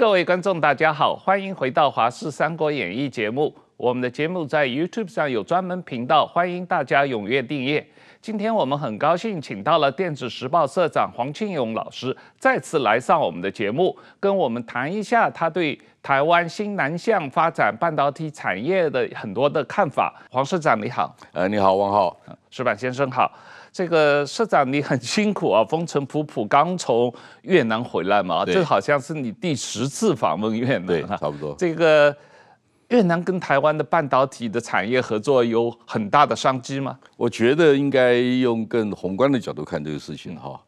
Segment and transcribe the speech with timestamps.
[0.00, 3.54] 各位观众，大家好，欢迎回到《华视三国演义》节目。
[3.76, 7.86] 我们的节目在 YouTube 上有专门频道，欢迎大家踊跃订阅。
[8.22, 20.14] 今天我们很高兴请到了电子时报社长黄庆勇老师再次来上我们的节目，跟我们谈一下他对台湾新南向发展半导体产业的很多的看法。
[20.30, 22.16] 黄社长你好，呃，你好，王浩，
[22.48, 23.30] 石板先生好。
[23.72, 31.54] 这个社长你很辛苦啊，风尘仆仆刚从越南回来嘛，这好像是你第十次访问越南，对，差不多。
[31.58, 32.14] 这个。
[32.90, 36.98] 越南跟台湾的半导体的产业合作有很大的商机吗？
[37.16, 40.60] 我觉得应该用更宏观的角度看这个事情哈。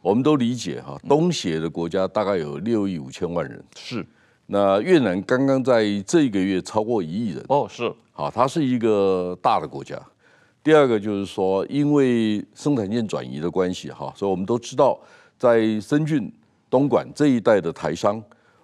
[0.00, 4.06] 我们都理解哈，东协的国家大概有六亿五千万人，是。
[4.46, 7.92] 那越南刚刚在这个月超过一亿人哦，是。
[8.12, 10.00] 好，它是一个大的国家。
[10.66, 14.98] 第二个就是说，因为生产线转移的关系哈，所以我们都知道，
[15.38, 16.28] 在深圳、
[16.68, 18.20] 东莞这一带的台商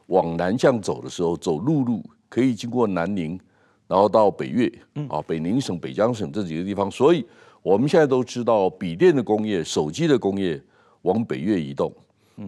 [0.06, 2.02] 往南向走的时候，走陆路。
[2.28, 3.38] 可以经过南宁，
[3.86, 4.66] 然后到北越，
[5.08, 7.24] 啊，北宁省、北江省这几个地方，所以
[7.62, 10.60] 我们现在都知道，笔电的工业、手机的工业
[11.02, 11.92] 往北越移动。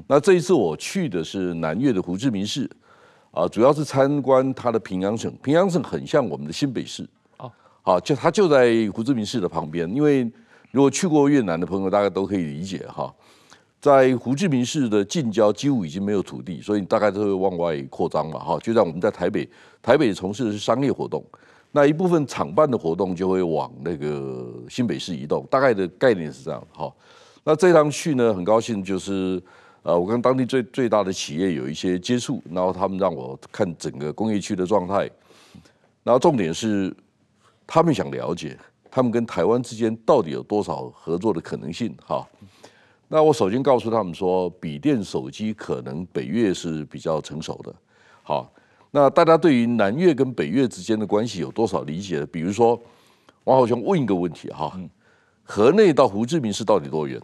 [0.09, 2.69] 那这一次我去的是南越的胡志明市，
[3.31, 5.33] 啊，主要是参观它的平阳省。
[5.45, 7.09] 平阳省很像我们的新北市，哦，
[7.87, 9.87] 好，就它就在胡志明市的旁边。
[9.95, 10.23] 因为
[10.71, 13.15] 如果去过越南的朋友，大家都可以理解哈。
[13.79, 18.59] 在胡志明市的近郊几乎已经没有土地，所以你大概都会往外扩张嘛，哈。
[18.61, 19.47] 就像我们在台北，
[19.83, 21.23] 台北从事的是商业活动，
[21.73, 26.91] 那一部分厂办的活动就会往那个新北市移动，大概的概念是这样，哈。
[27.45, 29.39] 那这趟去呢，很高兴，就是
[29.83, 35.11] 呃，我跟当地最最大的企业有一些接触，然后他们让我看整个工业区的状态，
[36.03, 36.91] 然后重点是
[37.67, 38.59] 他们想了解，
[38.91, 42.27] 他们跟台湾之间到底有多少合作的可能性，哈。
[43.09, 47.75] 那我首先告诉他们说，笔电手机可能北越是比较成熟的。
[48.23, 48.53] 好，
[48.91, 52.25] 那大家对于南越跟北越之间的关系有多少理解？
[52.27, 52.81] 比如说，
[53.45, 54.79] 王浩雄问一个问题哈，
[55.43, 57.21] 河内到胡志明市到底多远？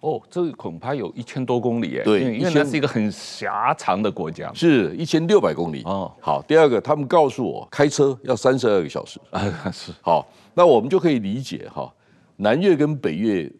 [0.00, 2.04] 哦，这个恐怕有一千多公里哎。
[2.04, 5.82] 对，因为那是一个很狭长的国家，是一千六百公里。
[5.84, 9.20] 哦，好，第二个，他们告诉我开车要三十二个小时。
[9.30, 9.92] 啊，是。
[10.00, 11.92] 好，那我们就可以理解哈，
[12.36, 13.50] 南越跟北越。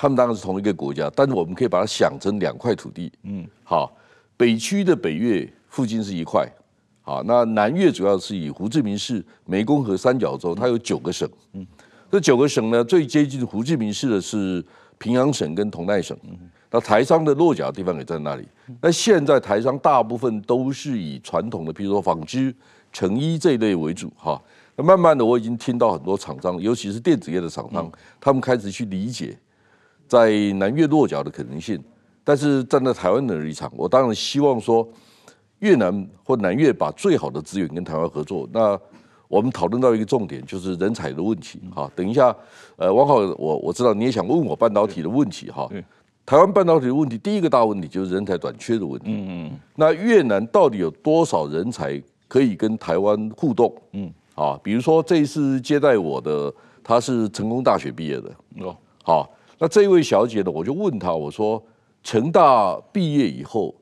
[0.00, 3.10] 他们当然是同一个国家，但是我们可以把它想成两块土地。
[3.24, 3.92] 嗯，好，
[4.36, 6.48] 北区的北越附近是一块，
[7.02, 11.28] 好，那南越主要是以胡志明市、湄公河三角洲，它有九个省。
[11.54, 11.66] 嗯，
[12.12, 14.64] 这九个省呢，最接近胡志明市的是
[14.98, 16.16] 平阳省跟同奈省。
[16.24, 16.36] 嗯，
[16.70, 18.46] 那台商的落脚的地方也在那里。
[18.80, 22.54] 那现在台商大部分都是以传统的，譬如说纺织、
[22.92, 24.12] 成衣这一类为主。
[24.16, 24.40] 哈，
[24.76, 29.38] 那慢慢的我已经听到很多厂商，尤其是电子业的厂商，他们开始去理解。
[30.06, 31.78] 在南越落脚的可能性，
[32.24, 34.88] 但是站在台湾的立场，我当然希望说，
[35.58, 38.48] 越南或南越把最好的资源跟台湾合作。
[38.50, 38.80] 那
[39.28, 41.60] 我们讨论到一个重点，就是人才的问题。
[41.74, 42.34] 哈，等一下，
[42.76, 45.50] 呃，王浩，我我知道你也想问我半导体的问题。
[45.50, 45.68] 哈，
[46.26, 49.06] 台湾半导体的问题，第一个大问题就是人才短缺的问题。
[49.08, 49.60] 嗯嗯。
[49.76, 53.74] 那越南到底有多少人才可以跟台湾互动？
[53.92, 54.12] 嗯。
[54.34, 56.52] 啊，比如说这一次接待我的，
[56.82, 58.30] 他是成功大学毕业的。
[58.60, 58.76] 哦。
[59.04, 59.30] 好。
[59.60, 61.60] 那这一位小姐呢，我就问她，我说，
[62.04, 63.74] 成大毕业以后，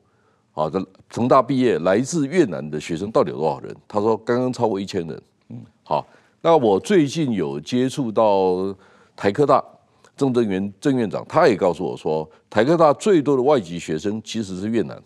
[0.53, 3.75] 啊，这成大毕业来自越南的学生到底有多少人？
[3.87, 5.21] 她说刚刚超过一千人。
[5.87, 6.05] 好，
[6.41, 8.75] 那我最近有接触到
[9.15, 9.63] 台科大
[10.17, 15.01] 郑正元郑院长，他也告诉我说，台科大最多的外籍学生其实是越南。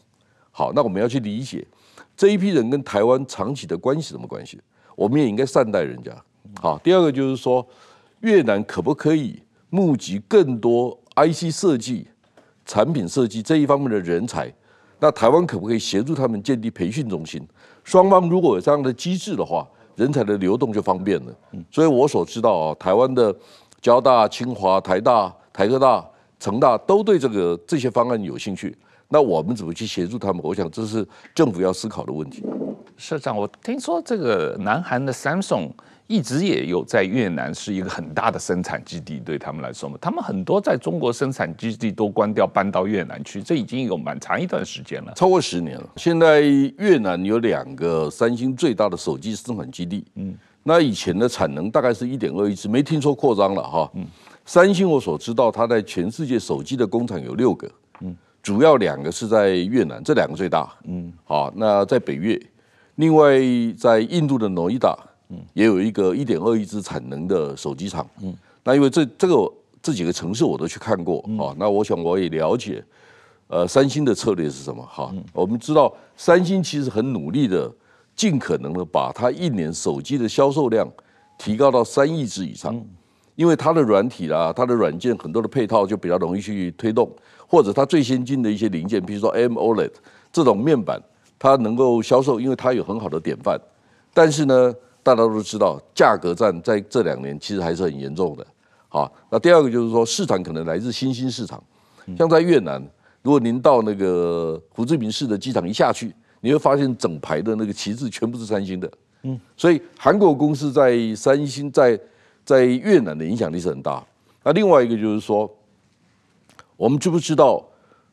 [0.49, 1.63] 好，那我们要去理解
[2.17, 4.59] 这一批人跟台湾长期的关系什么关系？
[4.95, 6.11] 我们也应该善待人家。
[6.59, 7.63] 好，第二个就是说，
[8.21, 9.39] 越南可不可以？
[9.69, 12.07] 募集更多 IC 设计、
[12.65, 14.51] 产品设计这一方面的人才，
[14.99, 17.47] 那台湾可不可以协助他们建立培训中心？
[17.83, 19.67] 双方如果有这样的机制的话，
[20.01, 21.31] 人才的流动就方便了。
[21.69, 23.33] 所以我所知道啊，台湾的
[23.81, 26.03] 交大、清华、台大、台科大、
[26.39, 28.75] 成大都对这个这些方案有兴趣。
[29.09, 30.41] 那我们怎么去协助他们？
[30.43, 32.43] 我想这是政府要思考的问题。
[32.97, 35.69] 社长，我听说这个南韩的 Samsung。
[36.11, 45.89] 一直也有在越南是一个很大的生产基地，对他们来说嘛，他们很多在中国生产基地都关掉，搬到越南去，这已经有蛮长一段时间了，超过十年了。
[45.95, 53.89] 现在越南有两个三星最大的手机生产基地，嗯，那以前的产能大概是一点二亿只，没听说扩张了哈。
[53.93, 54.05] 嗯，
[54.45, 57.71] 三星我所知道，它在全世界手机的工厂有六个，
[58.01, 62.37] 嗯，主要两个是在越南，这两个最大，嗯，好，那在北越，
[62.95, 63.39] 另外
[63.77, 64.93] 在印度的诺伊达。
[65.53, 68.35] 也有一个一点二亿只产能的手机厂，嗯。
[68.63, 69.51] 那因为这这个
[69.81, 72.83] 这几个城市我都去看过啊，那我想我也了解，
[73.47, 74.83] 呃，三星的策略是什么？
[74.83, 77.71] 哈，我们知道三星其实很努力的，
[78.15, 80.87] 尽可能的把它一年手机的销售量
[81.39, 82.79] 提高到三亿只以上，
[83.35, 87.11] 因为它的软体啦，它的软件很多的配套就比较容易去推动，
[87.47, 89.91] 或者它最先进的一些零件，比如说 AMOLED
[90.31, 91.01] 这种面板，
[91.39, 93.59] 它能够销售，因为它有很好的典范。
[94.13, 94.71] 但是呢，
[95.03, 98.45] 大家都知道价格战在这两年其实还是很严重的。
[98.87, 101.63] 好，那第二个就是说市场可能来自新兴市场，
[102.17, 102.81] 像在越南。
[103.23, 108.91] 如果您到那个胡志明市的机场一下去，你会发现整排的那个旗帜全部是三星的。
[109.23, 111.99] 嗯，所以韩国公司在三星在
[112.43, 114.03] 在越南的影响力是很大。
[114.43, 115.47] 那另外一个就是说，
[116.75, 117.63] 我们知不知道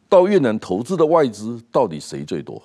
[0.08, 2.62] 到越南投资的外资到底谁最多？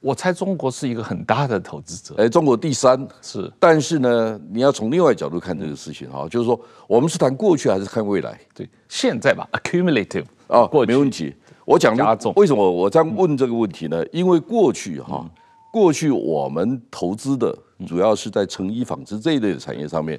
[0.00, 2.14] 我猜中国是一个很大的投资者。
[2.16, 6.58] 哎，中国第三是，但是呢，你要从另外角度看这个事情哈，就是说
[6.88, 8.38] 我们是谈过去还是看未来？
[8.54, 11.34] 对，现在吧，accumulative 啊，过去没问题。
[11.66, 14.04] 我讲的为什么我这样问这个问题呢？
[14.10, 15.24] 因为过去哈，
[15.72, 17.56] 过去我们投资的
[17.86, 20.18] 主要是在成衣、纺织这一类的产业上面。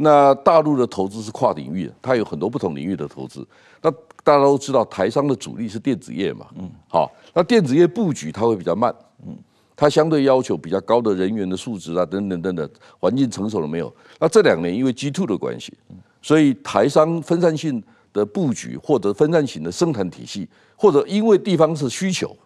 [0.00, 3.46] 那大陆的投资是跨领域的，它有很多不同领域的投资。
[3.82, 3.92] 那
[4.28, 8.94] 大家都知道，台商的主力是电子业嘛，嗯，好，那电子业布局它会比较慢，
[9.26, 9.34] 嗯，
[9.74, 12.70] 它相对要求比较高的人员的素质啊，等等等等，
[13.00, 13.90] 环境成熟了没有？
[14.20, 15.72] 那这两年因为 G two 的关系，
[16.20, 17.82] 所以台商分散性
[18.12, 20.46] 的布局或者分散型的生产体系。
[20.76, 22.36] 或者因为地方是需求，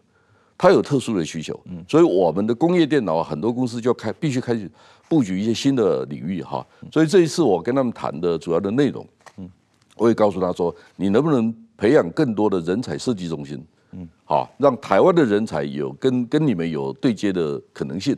[0.56, 4.70] 它有特殊的需求，嗯所以我们的工业电脑很多公司就开必须开始
[5.08, 6.64] 布局一些新的领域哈。
[6.92, 9.04] 所以这一次我跟他们谈的主要的内容，
[9.36, 9.50] 嗯
[9.96, 18.16] 我也告诉他说，你能不能培养更多的人才设计中心，嗯好，让台湾的人才有跟跟你们有对接的可能性。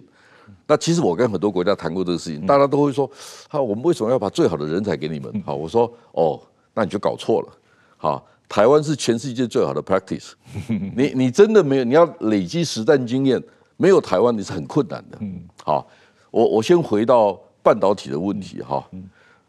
[0.67, 3.11] 那其实我跟很多国家谈过这个事情，大家都会说，
[3.49, 5.43] 好，我们为什么要把最好的人才给你们？
[5.45, 6.41] 好，我说，哦，
[6.75, 7.49] 那你就搞错了，
[7.97, 8.27] 好。
[8.47, 10.33] 台湾是全世界最好的 practice，
[10.95, 13.43] 你你真的没有，你要累积实战经验，
[13.79, 15.19] 没有台湾你是很困难的。
[15.65, 15.89] 好，
[16.31, 18.87] 我我先回到半导体的问题哈。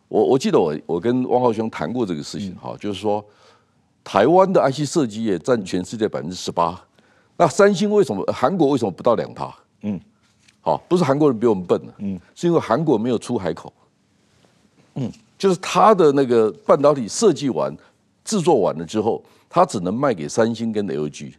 [0.08, 3.24] 我我记得我我跟汪浩兄谈过这个事情哈，就是说
[4.06, 6.80] 台湾的 IC 设计业占全世界百分之十八，
[7.36, 9.54] 那三星为什么韩国为什么不到两趴？
[9.82, 10.00] 嗯，
[10.62, 13.74] 好，不是韩国人比我们笨，嗯，是因为韩国没有出海口，
[14.94, 17.76] 嗯，就是他的那个半导体设计完。
[18.24, 21.32] 制作完了之后，他只能卖给三星跟 LG。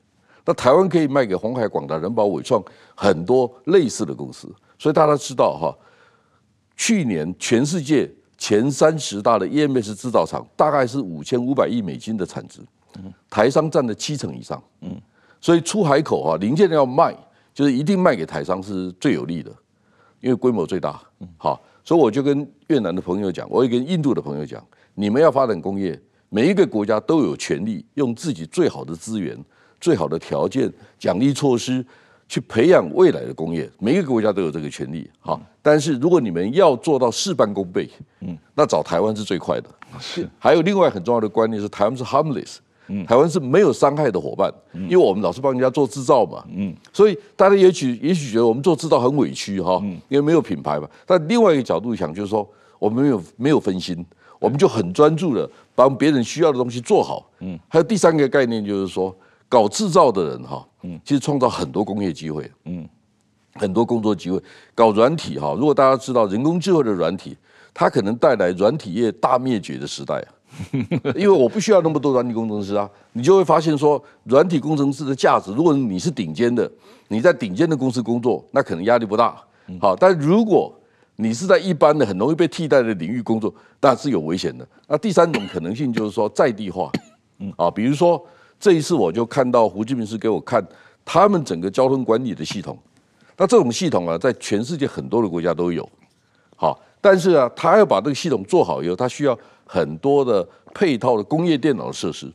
[0.45, 2.63] 那台湾可以卖给鸿海、广达、仁宝、伟创
[2.95, 4.49] 很多类似的公司。
[4.79, 5.77] 所以大家知道哈，
[6.77, 12.61] 去年全世界前三十大的 EMS 制造厂大概是五千五百亿美金的产值，
[13.31, 14.63] 台商占了七成以上。
[14.83, 15.01] 嗯，
[15.41, 17.17] 所以出海口啊，零件要卖，
[17.55, 19.51] 就是一定卖给台商是最有利的，
[20.21, 21.01] 因为规模最大。
[21.39, 24.63] 好，所以我就跟越南的朋友讲，我也跟印度的朋友讲，
[24.95, 25.99] 你们要发展工业。
[26.29, 29.39] 每一个国家都有权利用自己最好的资源、
[29.81, 31.85] 最好的条件、奖励措施
[32.29, 33.71] 去培养未来的工业。
[33.79, 35.09] 每一个国家都有这个权利。
[35.21, 37.89] 好，但是如果你们要做到事半功倍，
[38.21, 39.69] 嗯，那找台湾是最快的。
[39.99, 42.57] 是，还有另外很重要的观念是，台湾是 harmless，
[43.07, 50.89] 台湾是没有伤害的伙伴，因为我们老是帮人家做制造嘛，嗯，所以大家也许也许觉得我们做制造很委屈哈，因为没有品牌嘛。
[51.07, 54.05] 但另外一个角度想，就是说我们没有没有分心。
[54.39, 57.27] 我们就很专注的帮别人需要的东西做好。
[57.41, 59.17] 嗯，还有第三个概念就是说，
[59.49, 62.89] 搞制造的人哈，嗯，其实创造很多工业机会，嗯，
[63.55, 64.43] 很多工作机会。
[64.75, 67.37] 搞软体哈，如果大家知道人工智慧的软体，
[67.73, 70.29] 它可能带来软体业大灭绝的时代啊。
[71.15, 76.71] 因为我不需要那么多软体工程师啊，你就会发现说，软体工程师的价值，如果你是顶尖的，
[77.09, 79.37] 你在顶尖的公司工作，那可能压力不大。
[79.81, 80.73] 好，但如果
[81.17, 84.67] 你是在一般的很容易被替代的领域工作，那是有危险的。
[84.87, 86.91] 那第三种可能性就是说在地化，
[87.39, 88.25] 嗯啊，比如说
[88.59, 90.67] 这一次我就看到胡志明市给我看
[91.05, 92.77] 他们整个交通管理的系统，
[93.37, 95.89] 那这种系统啊，在全世界很多的国家都有，
[96.57, 102.33] 好，但是啊，他要把这个系统做好以后，他需要很多的配套的工业电脑的设施。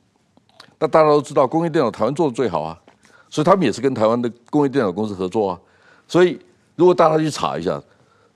[0.80, 2.80] 那大家都知道，工业电脑台湾做的最好啊，
[3.30, 5.60] 所以他们也是跟台湾的工业电脑公司合作啊。
[6.08, 6.40] 所以
[6.76, 7.82] 如果大家去查一下。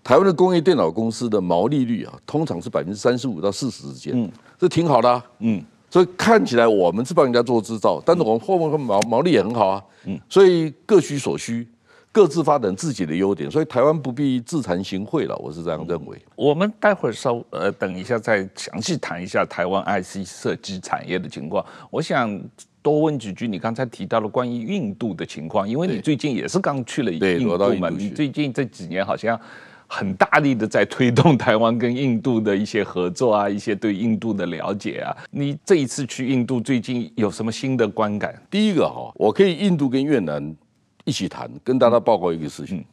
[0.04, 11.66] 台湾的工业电脑公司的毛利率啊，通常是百分之三十五到四十之间，嗯，这挺好的啊，嗯，所以看起来我们是帮人家做制造，但是我们后面毛毛利也很好啊，嗯，所以各取所需，
[12.12, 16.18] 各自发展自己的优点，所以台湾不必自惭形秽了，我是这样认为。
[16.36, 21.66] 我们待会儿稍呃等一下再详细谈一下台湾 IC 设计产业的情况。
[21.90, 22.38] 我想
[22.82, 29.40] 多问几句，你刚才提到了关于印度的情况，因为你最近也是刚去了印度嘛，你最近这几年好像。
[29.88, 35.16] 很大力的在推动台湾跟印度的一些合作啊，一些对印度的了解啊。
[35.32, 38.42] 你这一次去印度，最近有什么新的观感？
[38.50, 40.56] 第一个哈，我可以印度跟越南
[41.04, 42.80] 一起谈，跟大家报告一个事情。
[42.80, 42.86] 嗯、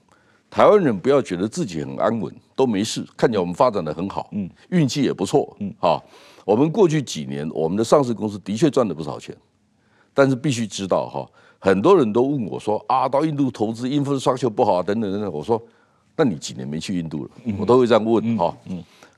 [0.50, 6.04] 台湾人不要觉得自己很安稳，都没事，看起来我们发展的很好，嗯，运气也不错，嗯，好。
[6.44, 9.32] 我们过去几年，我们的上市公司的确赚了不少钱，
[10.12, 11.24] 但是必须知道哈，
[11.60, 15.32] 很多人都问我说啊，到印度投资，infrastructure 不好啊，等等等等。
[15.32, 15.62] 我说，
[16.16, 17.30] 那你几年没去印度了？
[17.58, 18.56] 我都会这样问哈。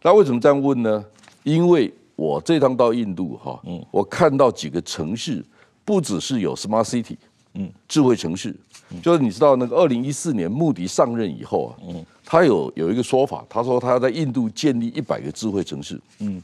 [0.03, 1.05] 那为什么这样问呢？
[1.43, 3.61] 因为我这趟到印度哈，
[3.91, 5.45] 我看到几个城市，
[5.85, 7.17] 不只是有 smart city，
[7.55, 8.55] 嗯，智慧城市，
[9.03, 11.77] 就是你知道那个二零一四年穆迪上任以后啊，
[12.25, 16.43] 他有有一个说法，他说他要在印度建立一百个智慧城市，嗯。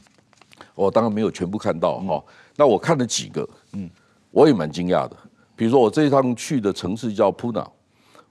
[0.75, 2.23] 我当然没有全部看到哈，
[2.55, 3.89] 那我看了几个，嗯，
[4.31, 5.17] 我也蛮惊讶的。
[5.55, 7.67] 比如说我这一趟去的城市叫普纳，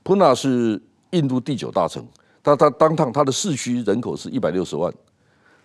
[0.03, 2.07] 普纳是印度第九大城，
[2.43, 4.93] 它它当趟它的市区人口是一百六十万，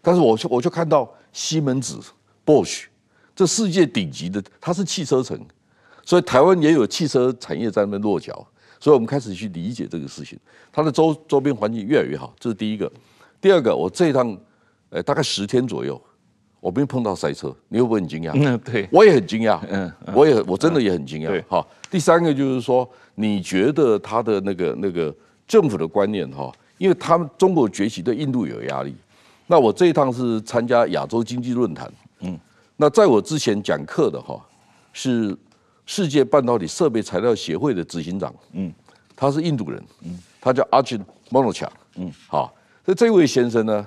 [0.02, 2.00] 但是我就我就看到西门子、
[2.46, 2.86] Bosch，
[3.36, 5.40] 这世界顶级的，它是汽车城，
[6.04, 8.46] 所以台湾也有汽车产业在那边落脚，
[8.80, 10.40] 所以我们开始去理解这个事情，
[10.72, 12.92] 它的周周边环境越来越好，这是第一个。
[13.40, 14.38] 第二个，我这一趟，
[14.90, 16.02] 呃，大概十天左右。
[16.62, 18.32] 我没有碰到塞车，你会不会很惊讶？
[18.34, 19.60] 嗯，对，我也很惊讶。
[19.70, 21.28] 嗯，我也我真的也很惊讶。
[21.28, 25.16] 对，好，第三个就是说，你觉得它的那个那个
[25.48, 28.96] 政府的观念哈，因为他们中国崛起对印度有压力。
[29.48, 32.40] 那我这一趟是参加亚洲经济论坛，嗯，
[32.78, 34.44] 那在我之前讲课的哈
[34.92, 35.38] 是
[35.86, 38.74] 世界半导体设备材料协会的执行长，嗯，
[39.16, 43.86] 他是印度人，嗯，他叫 Ajit Manocha，嗯，好，那这位先生呢？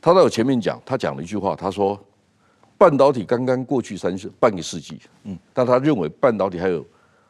[0.00, 1.98] 他在我前面讲，他讲了一句话，他说
[2.78, 6.84] ：“半导体刚刚过去三十半个世纪，嗯，但他认为半导体还有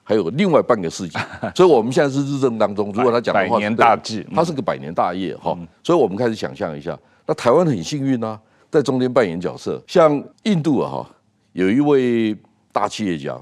[0.08, 1.18] 还有另外半个世纪，
[1.52, 2.92] 所以我们现在是日正当中。
[2.92, 5.58] 如果他讲的话，百年大计，他是个百年大业哈。
[5.82, 6.96] 所以我们开始想象一下，
[7.26, 9.82] 那台湾很幸运啊，在中间扮演角色。
[9.88, 11.10] 像印度啊，哈，
[11.54, 12.36] 有一位
[12.70, 13.36] 大企业家，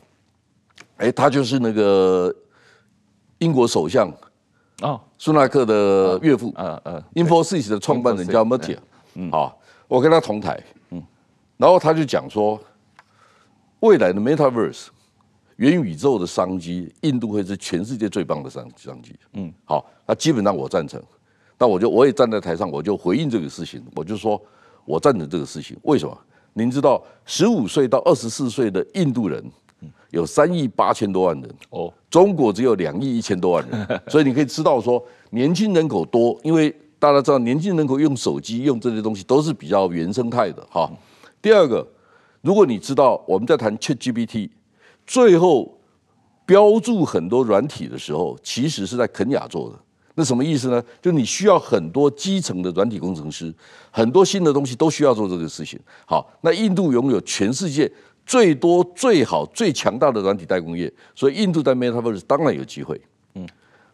[0.97, 2.35] 哎，他就是那个
[3.41, 4.11] 英国首相
[4.81, 8.79] 哦，苏纳克的岳父，嗯嗯，Infosys 的创办人叫 Murthy。
[9.17, 11.03] 嗯，好，我跟他同台，嗯，
[11.59, 12.59] 然后他就讲说，
[13.81, 14.87] 未来的 Metaverse
[15.57, 21.03] 元宇宙的商机，印度会是全世界最棒的商商机，嗯，好，那基本上我赞成，
[21.59, 24.41] 那我就我也站在台上，我就回应这个事情，我就说
[24.85, 26.19] 我赞成这个事情，为什么？
[26.53, 29.45] 您知道，十五岁到二十四岁的印度人
[30.11, 36.75] 有三亿八千多万人，哦，中国只有两亿一千多万人， 所以你可以知道说，年轻人口多，因为。
[36.97, 40.91] 大家知道，年轻人口用手机、用这些东西都是比较原生态的哈。
[41.43, 41.87] 第二个，
[42.41, 44.49] 如果你知道我们在谈 ChatGPT，
[45.07, 45.79] 最后
[46.47, 49.79] 标注很多软体的时候，其实是在肯雅做的。
[50.15, 50.83] 那什么意思呢？
[51.03, 53.53] 就你需要很多基层的软体工程师，
[53.91, 55.79] 很多新的东西都需要做这个事情。
[56.07, 57.91] 好，那印度拥有全世界
[58.25, 63.01] 最多、最好、最强大的软体代工业，所以印度在 Metaverse 当然有机会。
[63.35, 63.47] 嗯，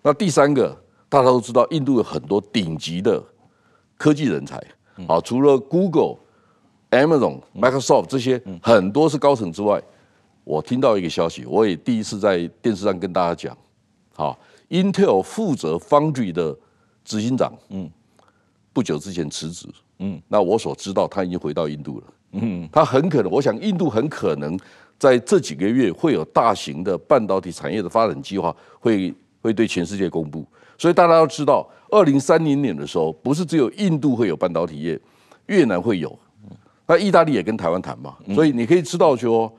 [0.03, 0.77] 那第三个。
[1.13, 3.21] 大家都知道，印度有很多顶级的
[3.97, 4.63] 科技人才，
[5.09, 6.19] 好，除了 Google、
[6.93, 9.83] Amazon、Microsoft 这些很多是高层之外，
[10.45, 13.57] 我听到一个消息，我也第一次在电视上跟大家讲，
[14.15, 16.57] 好，Intel 负责 Foundry 的
[17.05, 17.89] 执行长，嗯，
[18.73, 19.69] 不久之前辞职，
[19.99, 24.59] 嗯，那我所知道他已经回到印度了，嗯，他很可能，我想印度很可能
[24.99, 30.45] 在这几个月会有大型的半导体产业的发展计划，会会对全世界公布。
[30.77, 34.99] 所以大家要知道，二零三零年的时候，不是只有印度会有半导体业，
[35.47, 36.19] 越南会有，
[36.87, 38.17] 那意大利也跟台湾谈嘛。
[38.35, 39.53] 所以你可以知道说，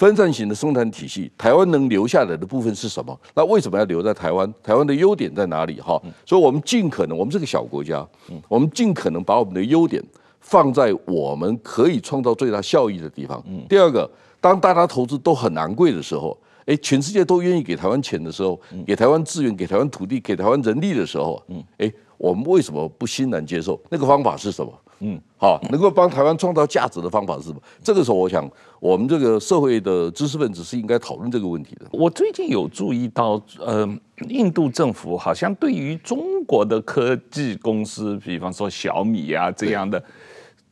[0.00, 3.20] 分散型的生产体系，台湾能留下来的部分是什么？
[3.34, 4.50] 那为什么要留在台湾？
[4.62, 5.78] 台湾的优点在哪里？
[5.78, 8.08] 哈，所以我们尽可能，我们是个小国家，
[8.48, 10.02] 我们尽可能把我们的优点
[10.40, 13.44] 放在我们可以创造最大效益的地方。
[13.68, 16.34] 第二个，当大家投资都很昂贵的时候。
[16.66, 23.80] 哎，全世界都愿意给台湾钱的时候，给台湾资源、给台湾土地、给台湾人力的时候，嗯，哎，我们为什么不欣然接受？
[23.88, 24.72] 那个方法是什么？
[25.00, 27.60] 嗯，好，能够帮台湾创造价值的方法是什么？
[27.82, 31.86] 这个时候，我想我们这个社会的知识分子是应该讨论这个问题的。
[31.92, 33.88] 我最近有注意到，呃，
[34.28, 40.06] 印度政府好像对于中国的科技公司，比方说小米啊这样的，对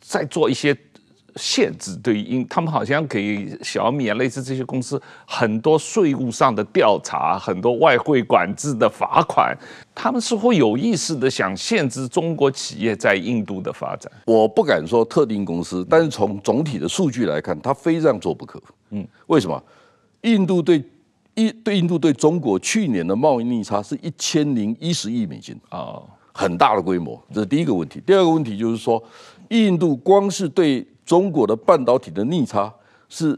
[0.01, 0.77] 在做一些。
[1.39, 9.57] 限制对于印，他们好像给小米啊，类似这些公司很多税务上的调查，很多外汇管制的罚款，
[9.95, 14.13] 他们是会有意识的想限制中国企业在印度的发展。
[14.27, 18.61] 我不敢说特定公司，但是从总体的数据来看，他非这样做不可。
[18.91, 19.63] 嗯，为什么？
[20.23, 20.85] 印度对
[21.37, 26.03] 印对印度对中国去年的贸易逆差是一千零一十亿美金啊。
[26.33, 28.01] 很大的规模，这是第一个问题。
[28.07, 29.03] 第二个问题就是说，
[29.49, 32.71] 印度光是对中国的半导体的逆差
[33.09, 33.35] 是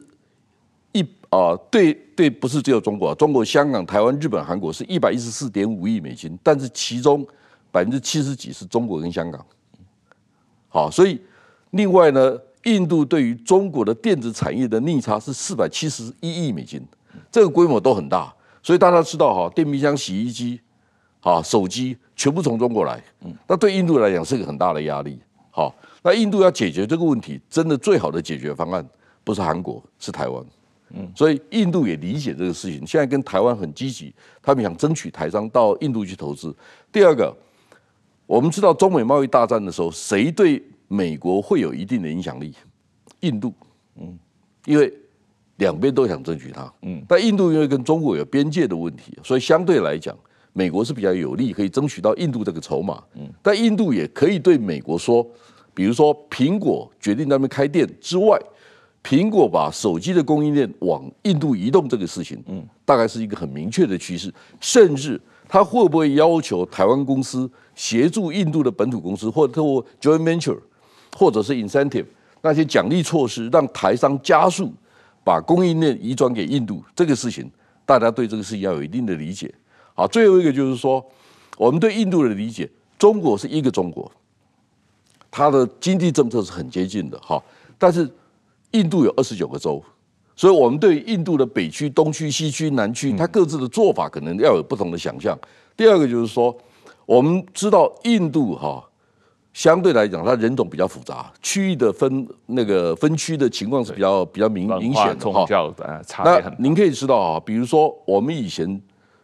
[0.91, 7.25] 一啊，对对，不是只有中国，中国、香港、台湾、日本、韩国是一百一十四点五亿美金，但是其中
[7.71, 9.47] 百分之七十几是中国跟香港。
[10.69, 11.21] 好，所以
[11.71, 16.85] 另外呢，印度对于中国的电子产业的逆差是四百七十一亿美金，
[17.31, 18.35] 这个规模都很大。
[18.65, 20.61] 所以大家知道哈，电冰箱、洗衣机。
[21.23, 22.99] 啊，手机全部从中国来，
[23.47, 25.21] 那对印度来讲是个很大的压力。
[25.51, 28.87] 好，那印度要解决这个问题，真的最好的解决方案
[29.23, 30.45] 不是韩国，是台湾。
[30.93, 36.55] 嗯，所以印度也理解这个事情，现在跟台湾很积极，他们想争取台商到印度去投资。
[36.91, 37.35] 第二个，
[38.27, 42.55] 我们知道中美贸易大战的时候，谁对美国会有一定的影响力？
[43.21, 43.53] 印度，
[44.01, 44.19] 嗯，
[44.65, 44.93] 因为
[45.59, 50.17] 两边都想争取它，嗯，但印度因为跟中国有边界的问题，所以相对来讲。
[50.53, 53.01] 美国是比较有利，可以争取到印度这个筹码。
[53.15, 55.25] 嗯，但印度也可以对美国说，
[55.81, 58.39] 比如说苹果决定在那边开店之外，
[59.03, 64.31] 苹果把手机的供应链往印度移动这个事情，嗯，大概是一个很明确的趋势。
[64.61, 65.19] 甚至
[65.49, 70.59] 他会不会要求台湾公司协助印度的本土公司，或者透过 joint venture，
[71.17, 72.05] 或者是 incentive
[72.43, 74.71] 那些奖励措施，让台商加速
[75.25, 77.51] 把供应链移转给印度这个事情，
[77.87, 79.51] 大家对这个事情要有一定的理解。
[79.95, 81.03] 好，最后一个就是说，
[81.57, 82.69] 我们对印度的理解，
[82.99, 84.13] 中国是一个中国，
[85.31, 87.43] 它的经济政策是很接近的哈。
[87.79, 88.11] 但是
[88.73, 89.83] 印度有二十九个州，
[90.35, 95.39] 所以我们对印度的北区、东区、西区、南区，它各自的做法可能要有不同的想象。
[95.77, 96.57] 第二个就是说，
[97.07, 98.83] 我们知道印度哈，
[99.53, 105.47] 相对来讲，它人种比较复杂，区域的分那个分区的情况是比较比较明明显的哈。
[106.25, 108.81] 那您可以知道啊，比如说我们以前。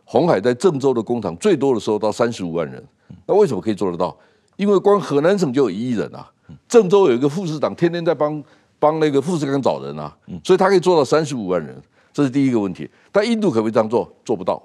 [0.08, 2.80] 红海在郑州的工厂最多的时候到三十五万人，
[3.26, 4.16] 那为什么可以做得到？
[4.56, 6.26] 因为光河南省就有一亿人啊，
[6.66, 8.42] 郑州有一个副市长天天在帮
[8.78, 11.76] 帮那个富士康找人啊，所以他可以做到三十五万人，
[12.12, 12.88] 这是第一个问题。
[13.12, 14.10] 但印度可不可以这样做？
[14.24, 14.62] 做不到。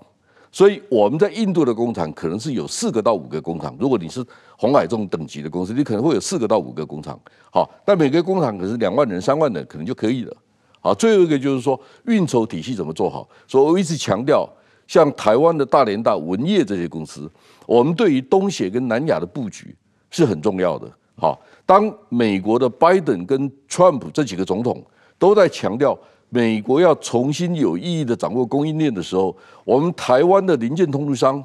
[0.51, 3.75] 所以我们在印度的工厂可能是有四个到五个工厂。
[3.79, 4.23] 如果你是
[4.57, 7.19] 鸿海这种等级的公司，你可能会有四个到五个工厂。
[7.51, 10.37] 好，但每个工厂可是两万人、三万人可能就可以了。
[10.79, 13.27] 好，最后一个就是说运筹体系怎么做好。
[13.47, 14.47] 所以我一直强调。
[14.87, 17.31] 像台湾的大联大、文业这些公司，
[17.65, 19.73] 我们对于东协跟南亚的布局
[20.11, 20.87] 是很重要的。
[21.15, 24.83] 好，当美国的拜登跟川普这几个总统
[25.17, 25.97] 都在强调
[26.29, 31.43] 美国要重新有意义的掌握供应链的时候，我们台湾的零件通路商，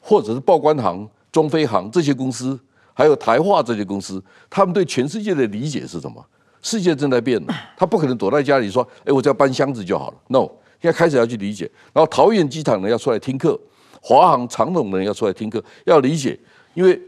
[0.00, 2.58] 或者是报关行、中飞航这些公司，
[2.94, 6.24] 还有台化这些公司，他们对全世界的理解是什么？
[6.62, 10.48] 世界正在变了，他不可能躲在家里说：“哎，我只要搬箱子就好了。” No。
[10.78, 13.58] 现在开始要去理解，然后桃园机场呢要出来听课，
[14.02, 16.38] 华航、长荣的人要出来听课，要理解，
[16.74, 17.00] 因为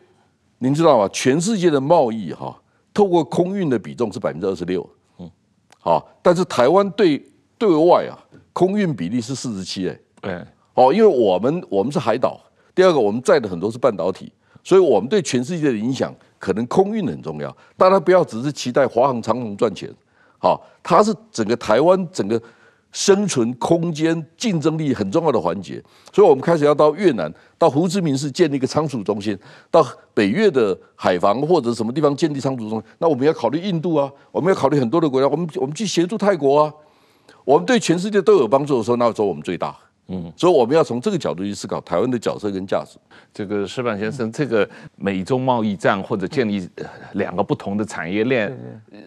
[0.58, 1.08] 您知道吗？
[1.12, 2.60] 全世界的贸易哈，
[2.92, 5.30] 透过空运的比重是百分之二十六，嗯，
[5.80, 7.24] 好，但是台湾对
[7.56, 8.18] 对外啊，
[8.52, 10.44] 空运比例是四十七，哎，对，
[10.74, 12.40] 哦，因为我们我们是海岛，
[12.74, 14.32] 第二个我们在的很多是半导体，
[14.64, 19.88] 所以我们对全世界的影响可能空运很重要，大家不要只是期待华航、长荣赚钱，
[20.38, 22.40] 好，它是整个台湾整个。
[22.98, 25.80] 生存空间竞争力很重要的环节，
[26.12, 29.38] 所以我们开始要到越南，到胡志明市建立一个仓储中心，
[29.70, 32.82] 到北越的海防或者什么地方建立仓储中心。
[32.98, 36.74] 那我们要考虑印度啊，我们要考虑很多的国家，我们我们去协助泰国啊。
[37.44, 39.76] 我们对全世界都有帮助的时候，那时候我们最大。
[40.08, 42.98] 嗯，所以我们要从这个角度去思考台湾的角色跟价值。
[43.32, 46.68] 这个石板先生，这个美中贸易战或者建立
[47.12, 48.52] 两个不同的产业链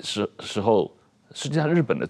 [0.01, 0.89] 时时候，
[1.33, 2.07] 实际上日本的。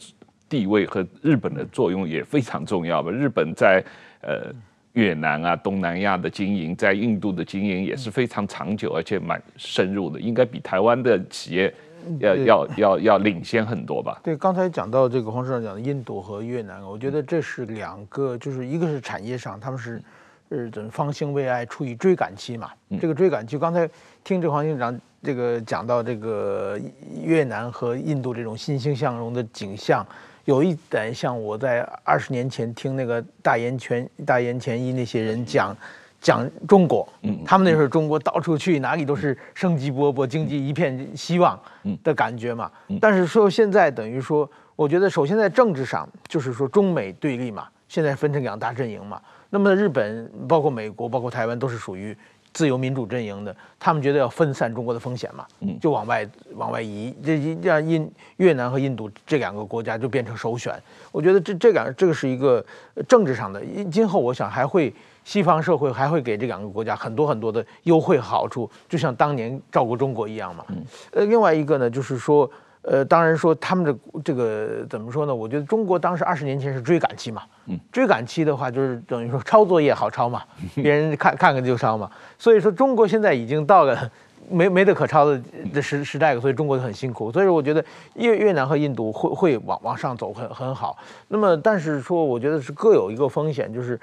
[0.51, 3.09] 地位和日本的作用也非常重要吧？
[3.09, 3.81] 日本在
[4.19, 4.51] 呃
[4.91, 11.73] 越南啊、东南亚的经营，在印度的经营也是非常长久而且蛮深入的，应该比台湾的企业
[12.19, 14.19] 要要要要领先很多吧？
[14.21, 20.01] 对，刚才讲到这个黄市长讲的印度和越南，我觉得这是两个，就是一个是产业上，他们是
[20.49, 22.69] 是怎方兴未艾，处于追赶期嘛。
[22.99, 23.89] 这个追赶期，刚才
[24.25, 26.77] 听这个黄院长这个讲到这个
[27.23, 30.05] 越南和印度这种欣欣向荣的景象。
[30.45, 35.75] 有一点像我在二十年前听那个大岩泉、大岩泉一那些人讲
[36.19, 37.08] 讲中国，
[37.45, 41.60] 他们那时候中国到处去哪里都是生机勃勃、经济一片希望
[42.04, 42.71] 的感觉嘛。
[42.99, 49.21] 但是说现在等于说，我觉得首先在政治上就是说中美对立嘛，现在分成两大阵营嘛。
[49.49, 52.17] 那么日本、包括美国、包括台湾都是属于。
[52.53, 55.45] 自由民主阵营的，他们觉得要分散中国的风险嘛，
[55.79, 60.73] 就往外往外移，这让印越南和印度这两个国家就变成首选。
[61.11, 62.63] 我觉得这这两这个是一个
[63.07, 63.61] 政治上的，
[63.91, 70.65] 今后我想还会西方社会还会给这两个国家很多很多的优惠好处，就像当年照顾中国一样嘛。
[71.11, 72.49] 呃，另外一个呢，就是说。
[72.83, 75.33] 呃，当然说他们的这个怎么说呢？
[75.33, 77.43] 我觉得中国当时二十年前是追赶期嘛，
[77.91, 80.41] 追赶期的话就是等于说抄作业好抄嘛，
[80.73, 82.09] 别人看看看就抄嘛。
[82.39, 84.09] 所以说中国现在已经到了
[84.49, 85.39] 没没得可抄的
[85.71, 87.31] 的时时代了，所以中国就很辛苦。
[87.31, 90.97] 所以说我觉得越越南和印度会会往往上走很很好。
[91.27, 93.99] 那么但是说我觉得是各有一个风险，就是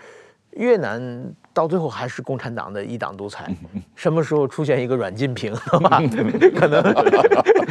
[0.52, 1.34] 越南。
[1.58, 3.52] 到最后还是共产党的一党独裁，
[3.96, 5.52] 什么时候出现一个阮近平，
[6.54, 6.80] 可能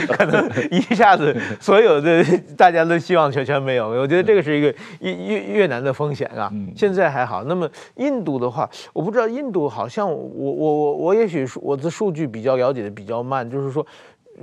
[0.10, 2.22] 可能一下子所有的
[2.58, 3.88] 大家的希望全全没有。
[3.88, 4.68] 我觉得这个是一个
[5.00, 6.52] 越越越南的风险啊。
[6.76, 13.88] 现在还好，那么印度的话，我不知道印度好像我我我我也许我的数据比较了解的比较慢，就是说，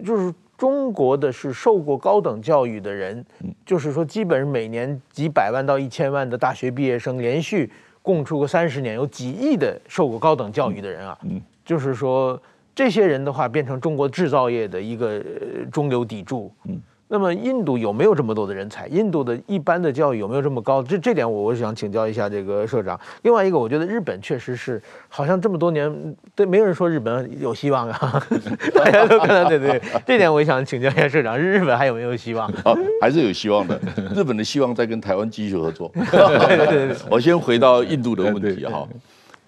[0.03, 3.23] 就是中国的是受过高等教育的人，
[3.67, 7.71] 就是说基本上每年几百万到一千万的大学毕业生连续。
[8.05, 12.38] 供出个三十年，有几亿的受过高等教育的人啊，嗯，就是说
[12.75, 15.25] 这些人的话，变成中国制造业的一个
[15.73, 16.79] 中流砥柱，嗯。
[17.14, 18.88] 那么印度有没有这么多的人才？
[18.88, 20.83] 印度的一般的教育有没有这么高？
[20.83, 22.98] 这这点我我想请教一下这个社长。
[23.22, 28.20] 另外一个，我觉得日本确实是好像这么多年，对，没有人说日本有希望啊，
[28.74, 29.81] 大家都看到对对。
[30.05, 32.53] 这点我也想请教一下社长，日本还有没有希望？
[32.64, 33.81] 好， 还是有希望的。
[34.12, 35.88] 日本的希望在跟台湾继续合作。
[35.94, 36.96] 对 对对。
[37.09, 38.88] 我先回到印度的问题哈。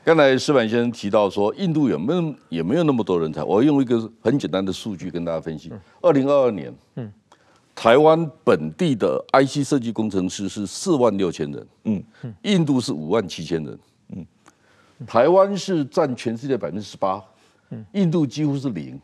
[0.04, 3.42] 刚才石板先生提到说，印度有没有也没有那么多人才？
[3.42, 7.12] 我用一个很简单的数据跟大家分析：二零二二年，嗯。
[7.76, 12.02] 台湾本地的 IC 设计工程师是四万六千人，嗯，
[12.40, 14.26] 印度是五万七千人，嗯，
[15.06, 17.22] 台湾是占全世界百分之十八，
[17.92, 18.98] 印度几乎是零，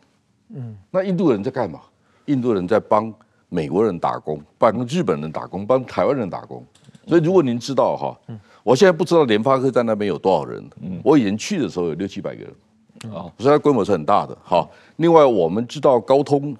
[0.54, 1.82] 嗯，那印度人在干嘛？
[2.24, 3.12] 印度人在帮
[3.50, 6.64] 美国人打工，帮日本人打工，帮台湾人打工。
[7.06, 8.18] 所以如果您知道哈，
[8.64, 10.64] 我现在不知道联发科在那边有多少人，
[11.04, 14.34] 我以前去的时候有六七百个人，啊，所以它规模是很大的。
[14.42, 16.56] 好，另外我们知道高通、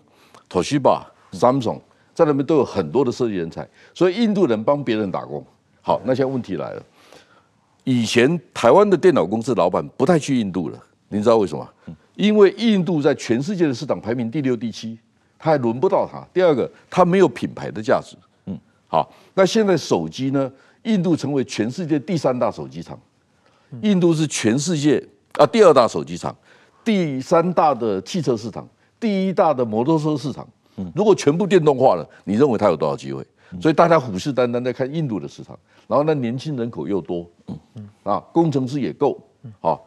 [0.51, 1.81] Toshiba、Samsung。
[2.15, 5.45] 在那边都有很多的设计人才，所以印度人帮别人打工。
[5.81, 6.83] 好，那现在问题来了，
[7.85, 11.69] 以前台湾的电脑公司老板不太去印度了，您知道为什么？
[12.15, 14.99] 因为印度在全世界的市场排名第六、第七，
[15.39, 16.25] 他还轮不到他。
[16.33, 18.17] 第二个，他没有品牌的价值。
[18.47, 20.51] 嗯，好，那现在手机呢？
[20.83, 22.99] 印度成为全世界第三大手机厂，
[23.83, 25.01] 印度是全世界
[25.35, 26.37] 啊第二大手机厂，
[26.85, 30.45] 第三大的汽车市场，第一大的摩托车市场。
[30.95, 33.25] 如果全部电动化了，你认为它有多少机会？
[33.61, 37.29] 所以大家虎视眈眈在看印度的市场，然后呢，年轻人口又多，
[38.03, 39.21] 啊，工程师也够，
[39.61, 39.79] 啊，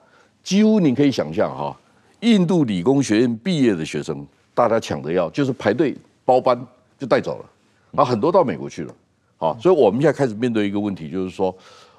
[0.44, 1.76] 几乎你可以想象哈，
[2.20, 6.56] 印度理工学院毕业的学生，大家抢着要，就是排队包班
[7.00, 8.94] 就带走了，啊，很多到美国去了，
[9.38, 11.56] 好，所以我们现在开始面对一个问题，就是说，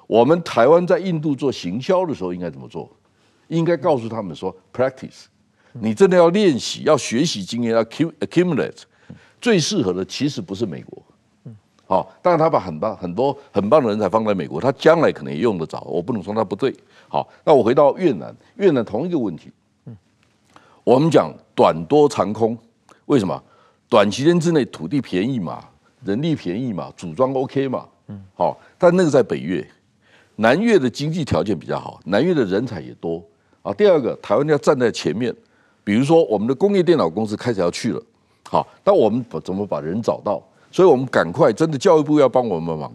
[0.07, 2.89] 我们台湾在印度做行销的时候应该怎么做？
[3.49, 5.25] 应该告诉他们说，practice。
[5.81, 8.81] 你真的要练习，要学习经验，要 accumulate，
[9.39, 11.03] 最适合的其实不是美国，
[11.85, 16.73] 好，当然他把很棒很多很棒的人才放在美国，他将来可能也用得着，我不能说他不对。
[17.07, 19.51] 好，那我回到越南，越南同一个问题，
[20.83, 22.57] 我们讲短多长空，
[23.05, 23.41] 为什么？
[23.87, 25.63] 短期间之内土地便宜嘛，
[26.03, 27.85] 人力便宜嘛，组装 OK 嘛，
[28.35, 29.65] 好，但那个在北越，
[30.35, 33.23] 南越的经济条件比较好，南越的人才也多
[33.61, 33.73] 啊。
[33.73, 35.33] 第二个，台湾要站在前面。
[35.87, 38.03] 比如说，我们的工业电脑公司开始要去了，
[38.49, 40.43] 好，那我们怎么把人找到？
[40.69, 42.91] 所以我们赶快，真的教育部要帮我们忙。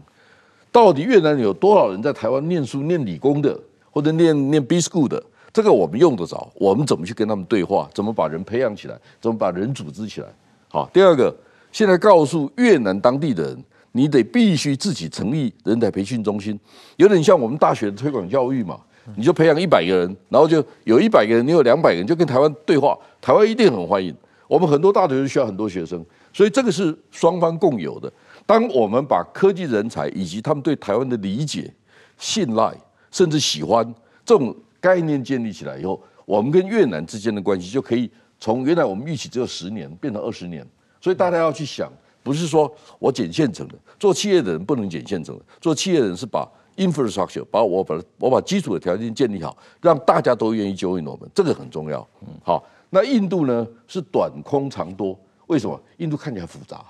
[0.71, 3.59] 到底越南有多少人在台湾念书、念理工的，
[3.91, 5.25] 或者念念 B School 的？
[5.55, 6.47] 这个我们用得着。
[6.57, 7.89] 我们怎么去跟他们对话？
[7.95, 9.01] 怎么把人培养起来？
[9.23, 10.27] 怎么把人组织起来？
[10.69, 11.35] 好，第二个，
[11.73, 16.61] 现在告诉越南当地的人，你得必须自己成立人才培训中心，
[16.97, 18.79] 有点像我们大学的推广教育嘛。
[19.17, 24.15] 你就培养一百个人，然后就有一百个人，你有两百个人，就跟台湾对话，台湾一定很欢迎。
[24.47, 28.13] 我们很多大学需要很多学生，所以这个是双方共有的。
[28.45, 31.73] 当我们把科技人才以及他们对台湾的理解、
[32.19, 32.73] 信赖，
[33.11, 33.83] 甚至喜欢
[34.25, 40.67] 这种概念建立起来以后，我们跟越南之间的关系就可以从原来我们预期只有十年变成二十年。
[41.01, 41.91] 所以大家要去想，
[42.23, 46.47] 不是说我捡现成的，做企业的人不能捡现成的，做企业的人是把。
[46.77, 52.07] Infrastructure 把我把我把基础的条件建立好，让大家都愿意 join 我们，这个很重要。
[52.45, 55.81] 好，那印度呢是短空长多，为什么？
[55.99, 56.85] 印度看起来复杂，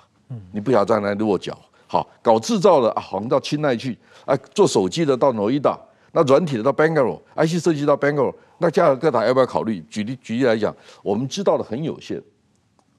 [0.50, 1.58] 你不晓得在那落脚。
[1.86, 5.78] 好，搞制造的啊，好像到清奈去，啊，做手机的到诺伊达，
[6.12, 9.80] 那软体的到 Bangalore，IC 设计到 Bangalore，那加尔各答要不要考虑？
[9.90, 12.22] 举例举例来讲，我们知道的很有限。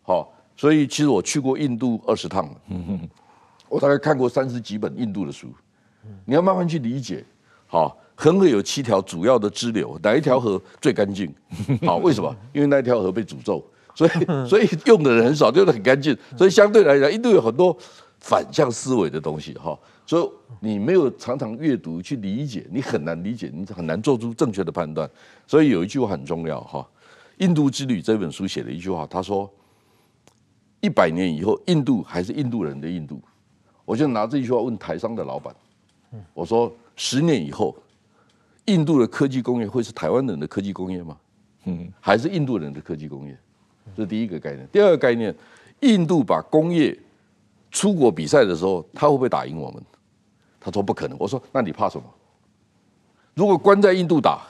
[0.03, 2.47] 好，所以其实我去过印度二十趟，
[3.67, 5.47] 我大概看过三十几本印度的书。
[6.25, 7.23] 你要慢慢去理解，
[7.67, 11.33] 好，恒河有七条主要的支流，哪一条河最干净？
[11.85, 12.35] 好，为什么？
[12.53, 13.63] 因为那条河被诅咒，
[13.95, 16.17] 所以所以用的人很少，用的很干净。
[16.37, 17.75] 所以相对来讲，印度有很多
[18.19, 19.77] 反向思维的东西哈。
[20.05, 25.09] 所以你没有常常阅读去理解，你很难理解，你很难做出正确的判断。
[25.47, 26.79] 所以有一句话很重要哈，
[27.37, 29.49] 《印度之旅》这本书写了一句话，他说：
[30.81, 33.21] 一百年以后，印度还是印度人的印度。
[33.85, 35.55] 我就拿这句话问台商的老板，
[36.34, 37.76] 我说：十年以后。
[38.67, 41.17] 印度的科技工业会是台湾人的科技工业吗？
[41.65, 43.38] 嗯，还是印度人的科技工业？
[43.93, 44.65] 这是第一个概念。
[44.71, 45.36] 第二个概念，
[45.82, 46.97] 印度把工业
[47.71, 49.84] 出国比赛的时候，他会不会打赢我们？
[50.62, 51.17] 他说不可能。
[51.19, 52.06] 我说那你怕什么？
[53.34, 54.47] 如果关在印度打，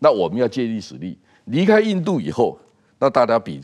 [0.00, 1.16] 那我们要借力使力。
[1.44, 2.58] 离开印度以后，
[2.98, 3.60] 那大家比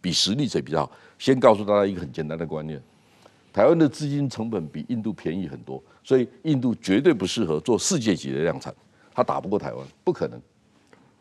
[0.00, 0.92] 比实力谁比较好？
[1.18, 2.80] 先告诉大家一个很简单的观念：
[3.54, 8.74] 台湾的资金成本比印度便宜很多，所以印度绝对不适合做世界级的量产。
[9.14, 10.40] 它打不过台湾，不可能，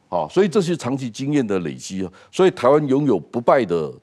[0.09, 2.11] 好，所以这是长期经验的累积啊。
[2.31, 3.93] 所以台湾拥有不败的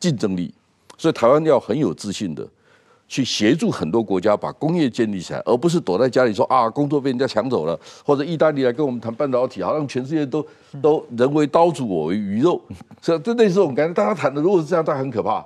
[0.00, 0.54] 竞争力，
[0.96, 2.48] 所以台湾要很有自信的
[3.06, 10.46] 去协助很多国家把工业建立起来，而不是躲在家里说啊，工作被人家抢走了，或者意大利来跟我们谈半导体，好像全世界都
[10.80, 12.58] 都人为刀俎我为鱼肉，
[13.02, 15.44] 所以 这类似我们感觉大家谈的如果是这样，那很可怕。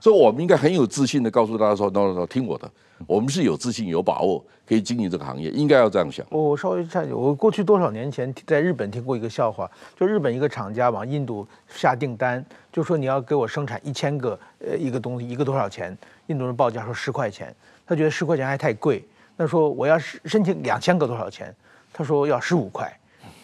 [0.00, 2.70] 所以我们应该很有自信的告诉大家说，no no no，听我的。
[3.06, 6.24] 我们是有自信、有把握可以经营这个行业，应该要这样想。
[6.30, 15.96] 我稍微插一句，我过去多少年前在日本听过一个笑话，就日本一个厂家往印度下订单，就说你要给我生产一千个呃一个东西，一个多少钱？
[16.28, 17.54] 印度人报价说十块钱，
[17.86, 19.04] 他觉得十块钱还太贵，
[19.36, 21.54] 那说我要申请两千个多少钱？
[21.92, 22.90] 他说要十五块。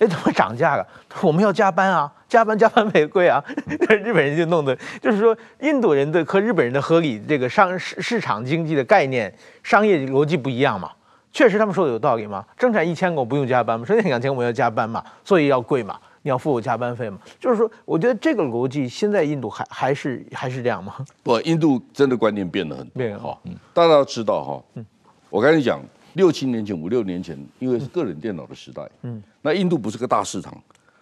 [0.03, 0.85] 哎，怎么涨价了？
[1.21, 3.43] 我们要加班啊，加班加班费贵啊。
[4.03, 10.91] 日本人就弄得，就是说印度人的和日本人的合理这个商市市场经济的概念、商业逻辑不一样嘛。
[11.31, 17.17] 确实他们说的有道理嘛，生产一千个我不用加班嘛，生产两千个我要加班嘛，所以要贵嘛，你要付我加班费嘛。
[17.39, 20.97] 就是说，我觉得这个逻辑现在印度还还是还是这样吗？
[21.23, 22.99] 不，印度真的观念变得很多。
[22.99, 24.85] 变好，嗯，大家要知道哈，嗯，
[25.31, 25.81] 我跟你讲。
[26.15, 30.57] 六七年前、五六年前，因为是个人电脑的时代，嗯，那印度不是个大市场，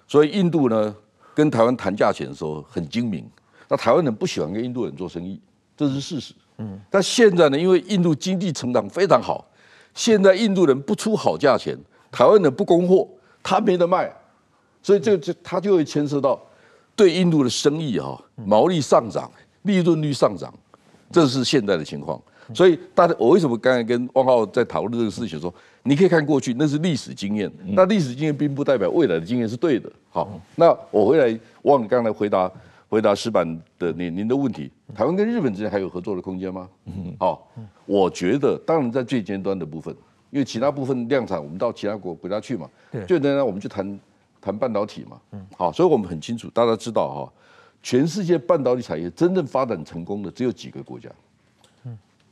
[0.07, 0.95] 所以印度呢
[1.35, 3.29] 跟台湾谈价钱的时候很精明。
[3.69, 5.41] 那台湾人不喜欢跟印度人做生意，
[5.77, 6.81] 这是事实，嗯。
[6.91, 9.49] 但现在呢，因为印度经济成长非常好，
[9.95, 11.79] 现在印度人不出好价钱，
[12.11, 13.09] 台湾人不供货，
[13.43, 14.13] 他没得卖，
[14.83, 16.41] 所以这个就他就会牵涉到
[16.97, 19.31] 对印度的生意哈毛利上涨、
[19.63, 20.53] 利润率上涨，
[21.13, 22.21] 这是现在的情况。
[22.53, 25.39] 所以，大家，我为什么刚才跟汪浩在讨论这个事情？
[25.41, 29.91] 说你可以看过去，那是历史经验，那历史经验并不代表未来的经验是对的。
[30.11, 32.51] 好，那我回来忘了刚才回答
[32.89, 33.47] 回答石板
[33.79, 36.69] 的您您的问题，台湾跟日本之间还有合作的空间吗？
[37.19, 37.49] 好，
[37.87, 39.95] 我觉得当然在最尖端的部分，
[40.31, 42.69] 因为其他部分量产，我们到其他国国家去嘛。
[42.91, 44.01] 最简单，我们就谈
[44.41, 45.21] 谈半导体嘛。
[45.57, 47.33] 好，所以我们很清楚，大家知道哈，
[47.83, 51.09] 全世界半导体产业真正发展成功的只有几个国家。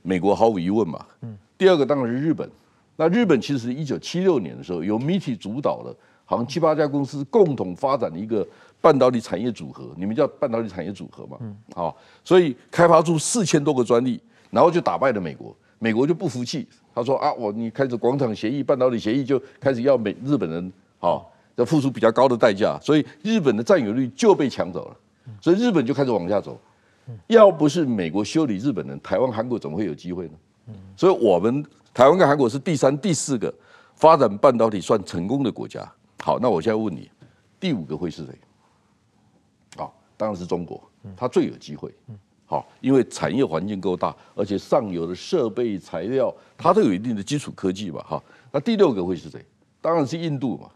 [0.08, 2.50] 美国毫无疑问嘛，嗯第二个当然是日本。
[2.96, 5.94] 那日本其实是一九七六年的时候由 MITI 主导的，
[6.24, 8.46] 好像七八家公司共同发展的一个
[8.80, 11.36] 半导体产业组合，你们叫半导体产业组合嘛？
[11.42, 11.94] 嗯好，
[12.24, 14.18] 所以开发出四千多个专利，
[14.50, 15.54] 然后就打败了美国。
[15.78, 24.96] 美国就不服气，他说啊，我你开始广场协议、半导体协议就开始要美日本人好要付出比较高的代价，所以日本的占有率就被抢走了，
[25.38, 26.58] 所以日本就开始往下走。
[27.28, 30.34] 要不是美国修理日本人，台湾、韩国怎么会有机会呢？
[30.96, 33.52] 所以，我们台湾跟韩国是第三、第四个
[33.94, 35.90] 发展半导体算成功的国家。
[36.22, 37.10] 好，那我现在问你，
[37.58, 38.38] 第五个会是谁？
[39.82, 40.82] 啊，当然是中国，
[41.16, 41.94] 它最有机会。
[42.44, 48.02] 好，因为产业环境够大，而且上游的设备、材料，它都有一定的基础科技嘛。
[48.02, 49.42] 哈，那第六个会是谁？
[49.80, 50.68] 当然是印度嘛。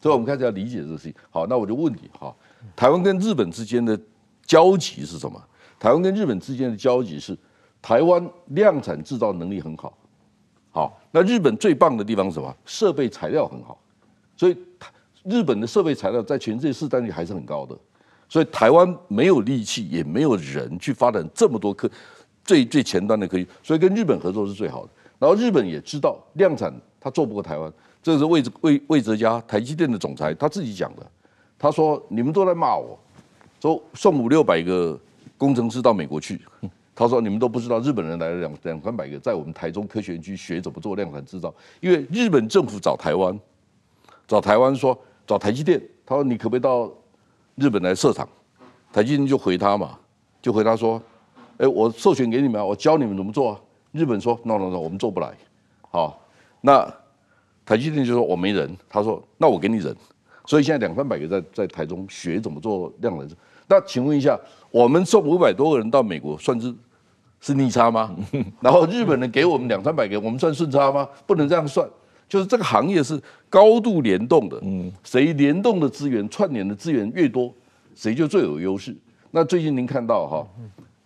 [0.00, 1.14] 所以，我们开始要理解这个事情。
[1.30, 2.32] 好，那我就问你，哈，
[2.76, 3.98] 台湾跟日本之间的
[4.46, 5.42] 交集是什么？
[5.78, 7.36] 台湾跟日本之间的交集是，
[7.82, 9.92] 台湾量产制造能力很好，
[10.70, 12.56] 好，那日本最棒的地方是什么？
[12.64, 13.78] 设备材料很好，
[14.36, 14.56] 所以
[15.24, 17.76] 日本的设备材料在全世界市占率还是很高的，
[18.28, 21.90] 所以台湾没有力气也没有人去发展这么多科
[22.44, 24.90] 最最前端的科技，所以跟日本合作是最好的。
[25.18, 27.70] 然后日本也知道量产他做不过台湾，
[28.02, 31.06] 这是魏魏魏哲家台积电的总裁他自己讲的，
[31.58, 32.98] 他说你们都在骂我，
[33.60, 34.98] 说送五六百个。
[35.44, 36.40] 工程师到美国去，
[36.94, 41.54] 他说：“你们都不知道，日本人来了两两三百个，在我们台中科学园区学怎么做量产制造。
[41.80, 43.38] 因为日本政府找台湾，
[44.26, 46.90] 找台湾说找台积电，他说你可不可以到
[47.56, 48.26] 日本来设厂？
[48.90, 49.98] 台积电就回他嘛，
[50.40, 51.02] 就回他说：
[51.58, 53.60] 哎，我授权给你们，我教你们怎么做啊。
[53.92, 55.30] 日本说：no no no，我们做不来。
[55.90, 56.18] 好，
[56.62, 56.90] 那
[57.66, 59.94] 台积电就说我没人，他说那我给你人，
[60.46, 63.28] 所以现在两三百个在在台中学怎么做量能。
[63.66, 64.38] 那请问一下，
[64.70, 66.74] 我们送五百多个人到美国，算是
[67.40, 68.14] 是逆差吗？
[68.60, 71.08] 然后日本人给我们两三百个，我们算顺差吗？
[71.26, 71.88] 不能这样算，
[72.28, 77.52] 就是这个行业是高度联动的，嗯，谁联动的资源串联的资源越多，
[77.94, 78.94] 谁就最有优势。
[79.30, 80.46] 那最近您看到哈，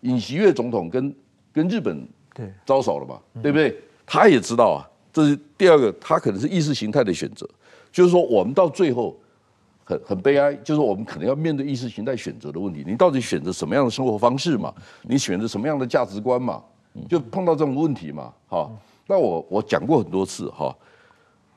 [0.00, 1.14] 尹锡悦总统跟
[1.52, 3.76] 跟日本对招手了嘛，对不对？
[4.04, 7.48] 他也知道啊，这是第二个，他可能是意识形态的选择，
[7.92, 9.16] 就是说我们到最后。
[9.88, 12.84] 很很悲哀，就是我们可能要面对意识形态选择的问题。
[12.86, 14.70] 你到底选择什么样的生活方式嘛？
[15.00, 16.62] 你选择什么样的价值观嘛？
[17.08, 18.30] 就碰到这种问题嘛？
[18.48, 18.70] 哈，
[19.06, 20.76] 那我我讲过很多次哈，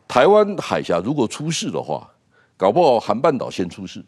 [0.07, 2.09] 台湾海峡如果出事的话，
[2.55, 4.01] 搞不好韩半岛先出事，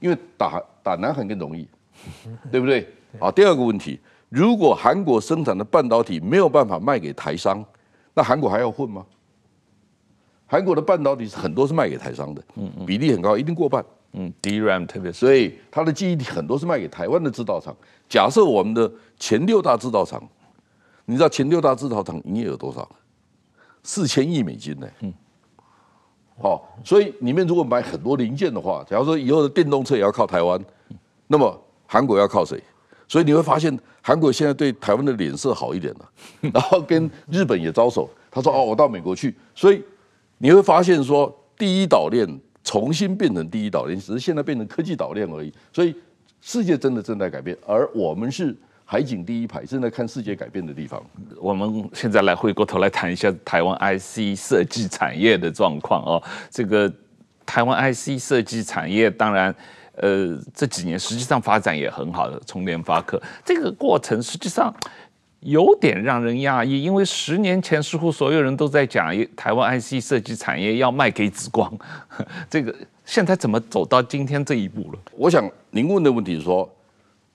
[0.00, 1.68] 因为打打南韩更容易，
[2.50, 2.88] 对不对？
[3.20, 7.64] 好，第二个问题，如果韩国生产的半导体没有办法卖给台商，
[8.14, 9.06] 那韩国还要混吗？
[10.46, 17.74] 韩国的半导体是很多是卖给台商的，嗯嗯，比例很高，一定过半，嗯，DRAM 特别，所以它的记忆体很多是卖给台湾的制造厂。
[18.08, 20.22] 假设我们的前六大制造厂，
[21.06, 22.88] 你知道前六大制造厂营业额多少？
[23.82, 25.12] 四千亿美金呢，嗯，
[26.38, 30.62] 好，所以里面如果买很多零件的话，假如说以后的电动车也要靠台湾，
[31.26, 32.62] 那么韩国要靠谁？
[33.08, 36.10] 所以你会发现韩国现在对台湾的脸色好一点了，
[36.52, 39.82] 然后跟日本也招手，他说哦，我到美国去，所以。
[40.38, 42.26] 你会发现说，第一岛链
[42.62, 45.52] 重新变成第一岛链，只是现在变成科技岛链而已。
[45.72, 45.94] 所以
[46.40, 51.02] 世界真的正在改变，而我们是海景第一排，正在看世界改变的地方。
[51.40, 56.22] 我们现在来回过头来谈一下台湾 IC 设计产业的状况哦。
[56.50, 56.92] 这个
[57.46, 59.54] 台湾 IC 设计产业，当然，
[59.96, 64.74] 呃，这几年实际上发展也很好的，从联发科这个过程，实际上。
[65.44, 71.70] 有点让人讶异，因为十年前似乎所有人都在讲台湾 IC 设计产业要卖给紫光，
[72.48, 74.98] 这个现在怎么走到今天这一步了？
[75.12, 76.66] 我想您问的问题是说，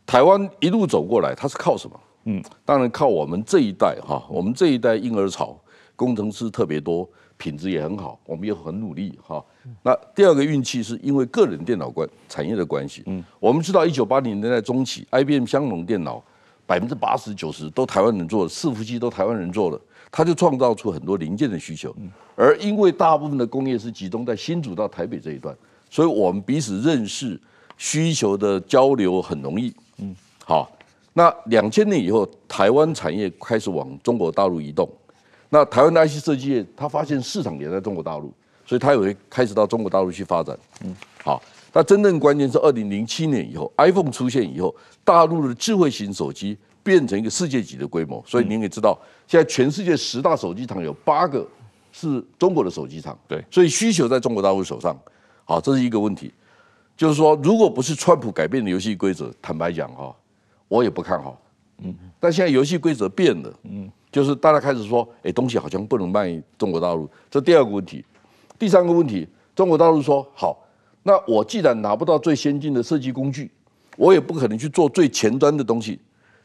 [0.07, 1.99] 台湾一路走过来，它是靠什么？
[2.23, 5.55] 嗯，当然靠我们这一代哈，我们这一代婴儿潮，
[5.95, 9.43] 工程师特别多，品质也很好，我们也很努力哈。
[9.83, 16.23] 那第二个运气是因为个人电脑关产业的关系，嗯，我们知道一九八零年代中期，IBM 香农电脑。
[16.69, 21.91] 百分之八十九十都台湾人做的，伺服器都台湾人做的，他就创造出很多零件的需求。
[22.35, 25.57] 而因为大部分的工业是集中在新竹到台北这一段，
[25.89, 27.41] 所以我们彼此认识，
[27.75, 29.73] 需求的交流很容易。
[29.97, 30.71] 嗯，好，
[31.13, 34.87] 那两千年以后，台湾产业开始往中国大陆移动，
[35.49, 38.31] 那台湾的 IC 设计业，他发现市场也在中国大陆，
[38.63, 40.55] 所以他也会开始到中国大陆去发展。
[40.85, 41.41] 嗯，好。
[41.71, 48.23] 那真正关键是二零零七年以后，iPhone 出现以后，大陆的智慧型手机变成一个世界级的规模。
[48.25, 51.47] 所以您也知道，现在全世界十大手机厂有八个
[51.91, 53.17] 是中国的手机厂。
[53.27, 54.97] 对，所以需求在中国大陆手上。
[55.45, 56.33] 好，这是一个问题。
[56.97, 60.15] 就是说，如果不是川普改变的游戏规则，坦白讲哈，
[60.67, 61.39] 我也不看好。
[61.77, 61.95] 嗯。
[62.19, 63.53] 但现在游戏规则变了。
[63.63, 63.89] 嗯。
[64.11, 67.07] 就是大家开始说，哎，东西好像不能卖中国大陆。
[67.29, 68.03] 这第二个问题。
[68.57, 70.57] 第三个问题，中国大陆说好。
[71.03, 73.49] 那我既然拿不到最先进的设计工具，
[73.97, 75.99] 我也不可能去做最前端的东西，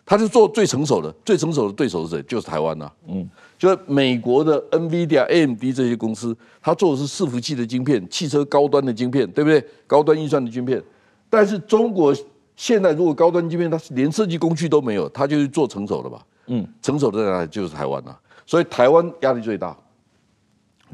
[0.06, 2.22] 他就做最成熟的，最成熟的对手是谁？
[2.22, 2.90] 就是台湾呐。
[3.08, 9.64] 嗯，就是美国的 NVIDIA、AMD 这些公司，他做的是伺服器的晶片，汽车高端的晶片，对不对？
[9.86, 10.82] 高端运算的晶片。
[11.28, 12.14] 但是中国
[12.54, 16.24] 现在如果高端晶片，它是连设计工具都没有，它就是做成熟的吧？
[16.46, 17.48] 嗯，成熟的在哪里？
[17.48, 18.16] 就是台湾呐。
[18.46, 19.76] 所以台湾压力最大。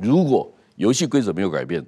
[0.01, 1.85] 如果游戏规则没有改变，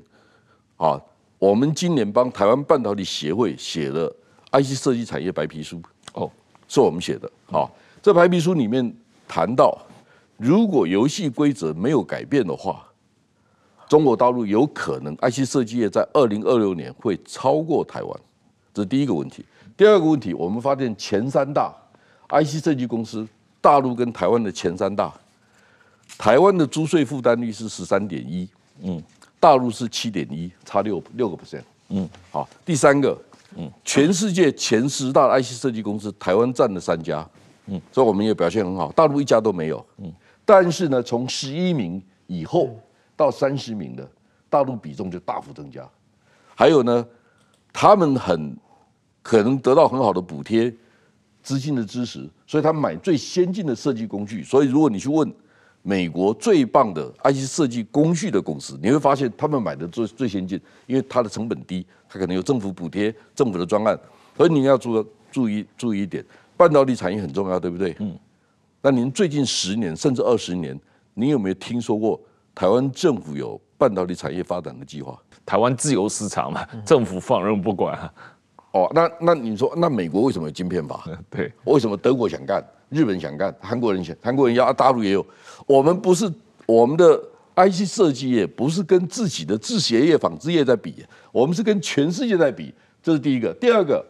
[0.76, 1.00] 啊。
[1.42, 4.08] 我们今年帮台湾半导体协会写了
[4.52, 6.30] IC 设计产业白皮书，哦，
[6.68, 7.28] 是我们写的。
[7.46, 7.68] 好，
[8.00, 8.94] 这白皮书里面
[9.26, 9.76] 谈到，
[10.36, 12.86] 如果游戏规则没有改变的话，
[13.88, 18.20] 中国大陆有可能 IC 设计业在二零二六年会超过台湾，
[18.72, 19.44] 这是第一个问题。
[19.76, 21.74] 第二个问题，我们发现前三大
[22.28, 23.26] IC 设计公司，
[23.60, 25.12] 大陆跟台湾的前三大，
[26.16, 28.48] 台湾的租税负担率是十三点一，
[28.84, 29.02] 嗯。
[29.42, 31.64] 大陆是七点一，差六六个 percent。
[31.88, 33.20] 嗯，好，第三个，
[33.56, 37.28] 嗯，全世界前十大 IC 设计公司，台湾占了三家，
[37.66, 39.84] 嗯，所以我们也表现很好，大陆一家都没有。
[39.98, 40.12] 嗯，
[40.44, 42.70] 但是呢，从十一名以后
[43.16, 44.08] 到三十名的，
[44.48, 45.84] 大陆比重就大幅增加。
[46.54, 47.04] 还有呢，
[47.72, 48.56] 他们很
[49.24, 50.72] 可能得到很好的补贴、
[51.42, 54.44] 资金的支持，所以他们买最先进的设计工具。
[54.44, 55.28] 所以如果你去问，
[55.82, 63.98] 美国最棒的 IC 设计工序的公司，你会发现他们买的最最先进，因为它的成本低，它可能有政府补贴、政府的专案。
[64.36, 66.24] 所以你要注注意注意一点，
[66.56, 67.96] 半导体产业很重要，对不对？
[67.98, 68.16] 嗯。
[68.80, 70.78] 那您最近十年甚至二十年，
[71.14, 72.20] 您有没有听说过
[72.54, 75.18] 台湾政府有半导体产业发展的计划。
[75.44, 78.14] 台湾自由市场嘛，政府放任不管啊。
[78.72, 81.04] 哦，那那你说，那美国为什么有晶片法？
[81.28, 85.24] 对，为什么德国想干，日本想干，韩国人想，韩国人要，啊，大陆也有。
[85.66, 86.30] 我们不是
[86.66, 87.18] 我们的
[87.56, 92.72] IC 设计业，不是跟自己的制鞋业、纺织业在比，我们是跟全世界在比。
[93.02, 93.52] 这是第一个。
[93.54, 94.04] 第二个，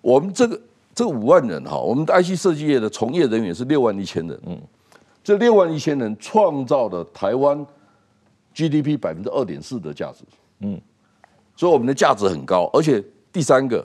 [0.00, 0.58] 我们这个
[0.94, 4.40] 这五万人哈，我们的 IC 设计业的从业人员是六万一千人。
[4.46, 4.58] 嗯，
[5.22, 7.66] 这六万一千人创造了台湾
[8.54, 10.24] GDP 百分之二点四的价值。
[10.60, 10.80] 嗯，
[11.56, 12.70] 所以我们的价值很高。
[12.72, 13.02] 而且
[13.32, 13.84] 第三个。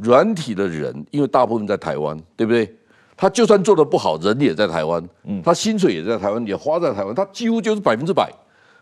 [0.00, 2.72] 软体的人，因为大部分在台湾，对不对？
[3.20, 8.32] 他就算做的不好，人也在台湾，嗯，他薪水也在台湾，也花在台湾，他几乎就是百分之百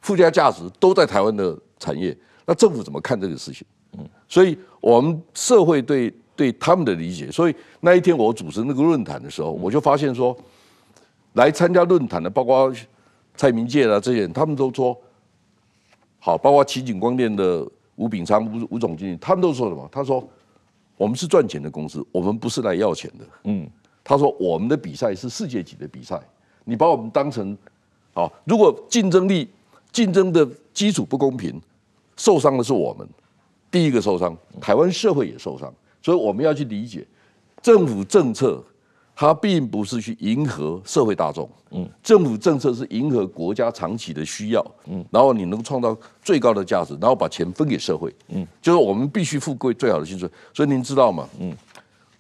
[0.02, 2.14] 附加价值都在台湾的产业。
[2.44, 3.66] 那政府怎么看这个事情？
[3.96, 10.36] 嗯，所以我们社会对对他们的理解，所以那一天我主持那个论坛的时候，我就发现说，
[11.32, 12.70] 来参加论坛的，包括
[13.36, 14.94] 蔡明介啊这些人，他们都说
[16.18, 19.88] 好，包括奇景光电的吴炳昌吴吴总经理，他们都说什么？
[19.90, 20.22] 他说。
[20.98, 23.24] 我们是赚钱的公司，我们不是来要钱的。
[23.44, 23.68] 嗯，
[24.08, 26.20] 他说我们的比赛是世界级的比赛，
[26.64, 27.56] 你把我们当成，
[28.14, 29.48] 啊，如果竞争力
[29.90, 31.60] 竞争的基础不公平，
[32.16, 33.06] 受伤的是我们，
[33.70, 37.04] 第一个受伤，台湾社会也受伤，所以我们要去理解
[37.60, 38.62] 政府政策。
[39.18, 50.28] 它并不是去迎合社会大众，嗯，政府政策是迎合国家长期的需要，嗯，然后你能创造最高的价值，然后把钱分给社会，嗯，就是我们必须富贵最好的薪水。
[50.52, 51.26] 所以您知道吗？
[51.40, 51.50] 嗯，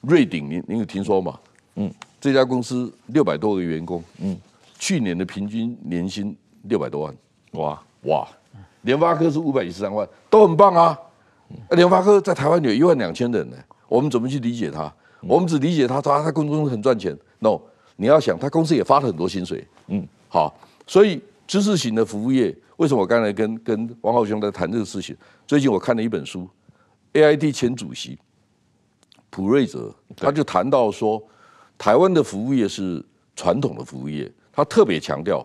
[0.00, 1.38] 瑞鼎，您您有听说吗？
[1.76, 4.36] 嗯，这家公司六百多个员工，嗯，
[4.78, 7.16] 去年的平均年薪六百多万，
[7.52, 8.28] 哇哇，
[8.82, 10.98] 联发科是五百一十三万，都很棒啊。
[11.70, 13.56] 联发科在台湾有一万两千人呢，
[13.88, 14.92] 我们怎么去理解它？
[15.20, 17.16] 我们只理解他，他他公司很赚钱。
[17.40, 17.58] no，
[17.96, 19.66] 你要想他公司也发了很多薪水。
[19.88, 20.54] 嗯，好，
[20.86, 25.16] 所以知识型的服务业，为什么我刚才跟跟王浩兄在谈这个事情？
[25.46, 26.48] 最近我看了一本书
[27.12, 28.18] ，AID 前主席
[29.30, 31.20] 普瑞泽他就谈到说，
[31.78, 33.04] 台湾的服务业是
[33.34, 35.44] 传统的服务业，他特别强调，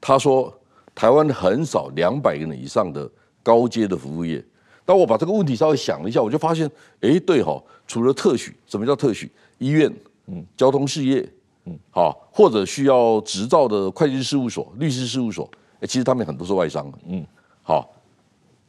[0.00, 0.52] 他说
[0.94, 3.10] 台湾很少两百个人以上的
[3.42, 4.44] 高阶的服务业。
[4.84, 9.30] 当我把这个问题稍微想了一下，我就发现，哎，对哈，除了特许，什么叫特许？
[9.58, 9.92] 医院、
[10.28, 11.28] 嗯，交通事业，
[11.64, 15.50] 嗯，好，或者需要执照的会计事务所、律师事务所，
[15.80, 17.26] 哎，其实他们很多是外商，嗯，
[17.64, 17.90] 好，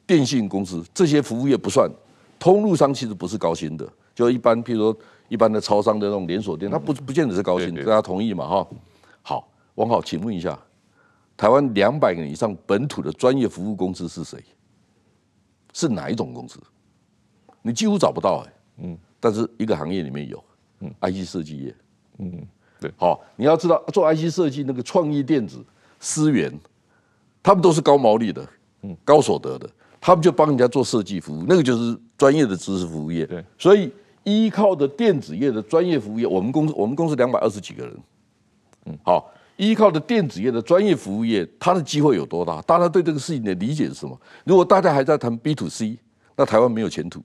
[0.08, 1.88] 电信公司这些服务业不算，
[2.40, 4.98] 通路商其实不是高薪的，就一般，譬如说
[5.28, 8.48] 一般的超商的那种连锁店，它不不见得是高薪的，大家同意嘛？
[8.48, 8.68] 哈，
[9.22, 10.58] 好，王浩，请问一下，
[11.36, 14.38] 台湾两百个以上本土的专业服务公司是谁？
[15.74, 16.60] 是哪一种公司？
[17.62, 18.54] 你几乎找不到哎、欸，
[18.88, 20.44] 嗯，但是一个行业里面有，
[20.80, 21.76] 嗯，IC 设计业，
[22.20, 22.48] 嗯，
[22.80, 25.64] 对，好，你要知道做 IC 设计那个创意电子、
[26.00, 26.52] 思源，
[27.44, 28.48] 他们都是高毛利的，
[28.84, 29.70] 嗯，高所得的，
[30.00, 33.92] 他们就帮人家做设计服务，那个就是专业的知识服务业，对，所以
[34.28, 37.98] 依靠的电子业的专业服务业，我们公司我们公司两百二十几个人，
[38.86, 39.32] 嗯，好。
[39.56, 42.62] 依靠的电子业的专业服务业，它的机会有多大？
[42.62, 44.16] 大家对这个事情的理解是什么？
[44.44, 45.98] 如果大家还在谈 B to C，
[46.36, 47.24] 那台湾没有前途。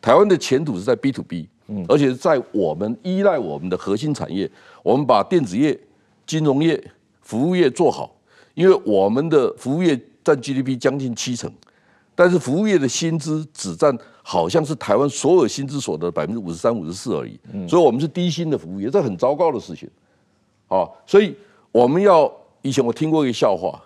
[0.00, 4.50] 台湾的前途是在 B to B，嗯，而且在我们依赖我们的核心产业，
[4.82, 5.78] 我们把电子业、
[6.26, 6.82] 金融业、
[7.20, 8.16] 服务业做好，
[8.54, 11.48] 因为我们的服务业占 GDP 将近七成，
[12.16, 13.96] 但是服务业的薪资只占
[14.30, 19.88] 好像是台湾所有薪资所得百分之五十三、五十四而已，所以我们是低薪的服务业，这很糟糕的事情，
[20.68, 21.34] 啊，所以。
[21.70, 23.78] 我们要以前我听过一个笑话，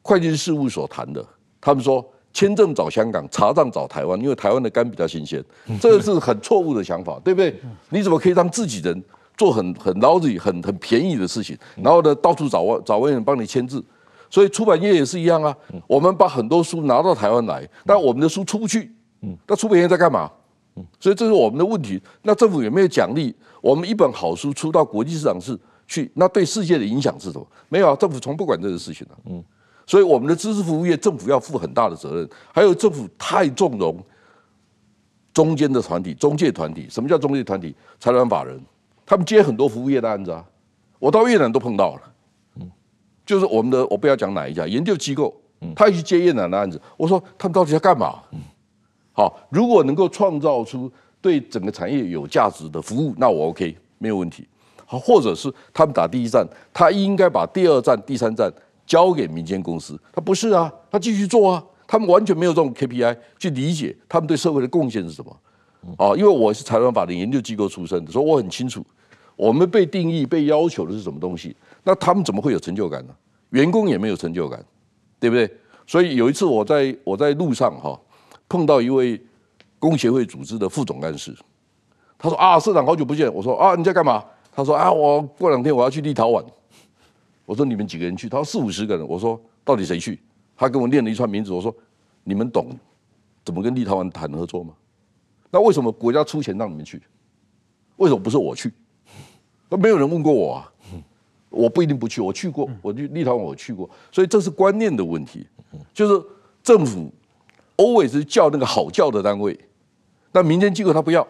[0.00, 1.24] 会计师事务所谈的，
[1.60, 5.44] 他们说签证找香港，查账找台湾，因为台湾的肝比较新鲜，
[5.78, 7.54] 这个是很错误的想法， 对不对？
[7.90, 9.04] 你怎么可以让自己人
[9.36, 13.84] 做很很 lousy 很很便宜的事情，然后呢到处找外找外人帮你签字？
[14.30, 15.54] 所以出版业也是一样啊，
[15.86, 18.90] 我们把很多书拿到台湾来，但我们的书出不去，
[19.46, 20.30] 那出版业在干嘛？
[21.00, 22.00] 所以这是我们的问题。
[22.22, 23.34] 那政府有没有奖励？
[23.62, 25.58] 我们一本好书出到国际市场是？
[25.88, 27.46] 去那对世界的影响是什么？
[27.68, 29.14] 没有啊，政府从不管这个事情的。
[29.26, 29.42] 嗯，
[29.86, 32.28] 所以我们的知识服务业，政府要负很大的责任。
[32.52, 33.96] 还有政府太纵容
[35.32, 36.88] 中间的团体、中介团体。
[36.90, 37.72] 什么叫中介团体？
[38.00, 38.60] 财团法人，
[39.06, 40.44] 他们接很多服务业的案子啊。
[40.98, 42.02] 我到越南都碰到了。
[42.56, 42.68] 嗯，
[43.24, 45.32] 就是我们的，我不要讲哪一家研究机构，
[45.76, 46.82] 他去接越南的案子。
[46.96, 48.20] 我说他们到底要干嘛？
[49.16, 50.92] 好，如果能够创造出
[51.22, 54.46] 对整个产业有价值的服务，那我 OK，没有问题。
[54.84, 58.52] 好，或者是他们打第一站，他应该把第二站、第三站
[58.86, 59.98] 交给民间公司。
[60.12, 61.64] 他不是啊，他继续做啊。
[61.88, 65.34] 他们完全没有这种 KPI 去理解他们对社会的贡献是什么。
[65.96, 68.84] 啊，因为我是财团法的研究机构出身的，所以我很清楚，
[69.34, 71.56] 我们被定义、被要求的是什么东西。
[71.84, 73.14] 那他们怎么会有成就感呢？
[73.50, 74.62] 员工也没有成就感，
[75.18, 75.50] 对不对？
[75.86, 77.98] 所以有一次我在我在路上哈
[78.48, 79.20] 碰到一位
[79.78, 81.36] 工协会组织的副总干事，
[82.18, 83.32] 他说啊，社长好久不见。
[83.32, 84.24] 我说啊，你在干嘛？
[84.52, 86.44] 他说啊，我过两天我要去立陶宛。
[87.44, 88.28] 我说你们几个人去？
[88.28, 89.06] 他说四五十个人。
[89.06, 90.20] 我说到底谁去？
[90.56, 91.52] 他跟我念了一串名字。
[91.52, 91.74] 我说
[92.24, 92.68] 你们懂
[93.44, 94.72] 怎么跟立陶宛谈合作吗？
[95.50, 97.00] 那为什么国家出钱让你们去？
[97.96, 98.72] 为什么不是我去？
[99.68, 100.72] 那没有人问过我啊！
[101.50, 105.46] 我不一定不去，我去过，我去立陶宛我去过，所以这是观念的问题。
[105.94, 106.26] 就是
[106.62, 107.12] 政府
[107.76, 109.58] always 是叫那个好叫的单位，
[110.32, 111.26] 但民间机构他不要，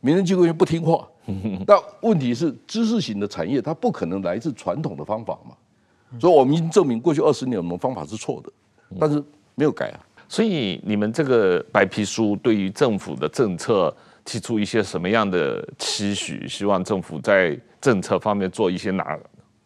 [0.00, 1.06] 民间机构又不听话。
[1.64, 5.54] 那问题是知识型的产业，它不可能来自传统的方法嘛。
[6.18, 8.50] 所以我们已经证明过去二十年我们方法是错的，
[8.98, 9.22] 但是
[9.54, 10.00] 没有改啊。
[10.28, 13.94] 所以你们这个白皮书对于政府的政策
[14.24, 16.48] 提出一些什么样的期许？
[16.48, 19.16] 希望政府在政策方面做一些哪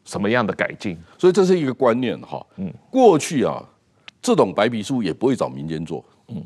[0.04, 0.98] 什么样的改进？
[1.16, 2.44] 所以这是一个观念哈。
[2.56, 3.66] 嗯，过去啊，
[4.20, 6.04] 这种白皮书也不会找民间做。
[6.28, 6.42] 嗯，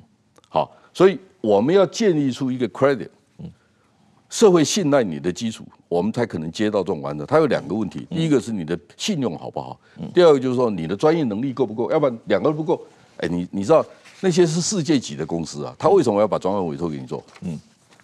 [0.48, 3.08] 好，所以我们要建立出一个 credit，
[3.38, 3.50] 嗯，
[4.28, 7.24] 社会信赖你的基础，我们才可能接到这种案子。
[7.26, 9.78] 它有两个问题，第一个是你的信用好不好？
[10.14, 11.90] 第二个就是说你的专业能力够不够？
[11.90, 12.80] 要不然两个都不够，
[13.18, 13.84] 哎，你你知道。
[14.20, 17.22] 那些是世界级的公司啊，他为什么要把专案委托给你做？
[17.42, 17.56] 嗯，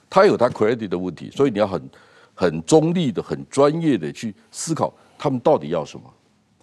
[0.09, 1.91] 他有他 credit 的问题，所以你要很
[2.35, 6.05] 很中立的、很专业的去思考他们到底要什么。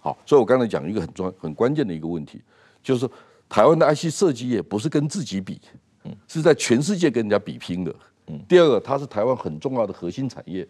[0.00, 2.40] 好，所以我刚才讲一个很专很关键的一个问题，
[2.82, 3.06] 就是
[3.52, 5.60] 台湾的 IC 设计业不是跟自己比，
[6.04, 7.94] 嗯，是在全世界跟人家比拼的。
[8.28, 10.66] 嗯，第二个，它是台湾很重要的核心产业，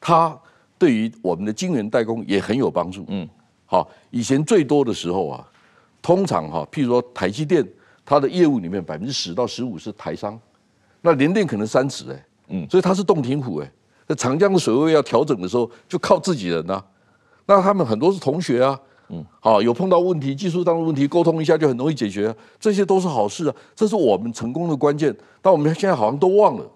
[0.00, 0.34] 它
[0.78, 3.04] 对于我们的晶圆代工也很有帮助。
[3.08, 3.28] 嗯，
[3.66, 5.46] 好，以前最多的时候啊，
[6.00, 7.62] 通常哈，譬如说台积电。
[8.04, 10.38] 它的业务里面百分之十到十五是台商，
[11.02, 13.72] 那联电可能三十哎，嗯，所以它是洞庭湖哎，
[14.08, 16.84] 在长江的水位要调整的时候，就靠自己人呐、啊。
[17.46, 18.78] 那他们很多是同学啊，
[19.12, 25.14] 嗯，好，有碰到问题，技术上的问题，沟通一下就很容易解决、啊，这些都是好事啊，这是我们成功的关键。
[25.40, 26.66] 但我们现在好像都忘了，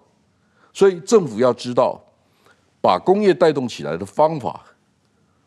[0.71, 1.99] 所以政府要知道，
[2.79, 4.61] 把工业带动起来的方法，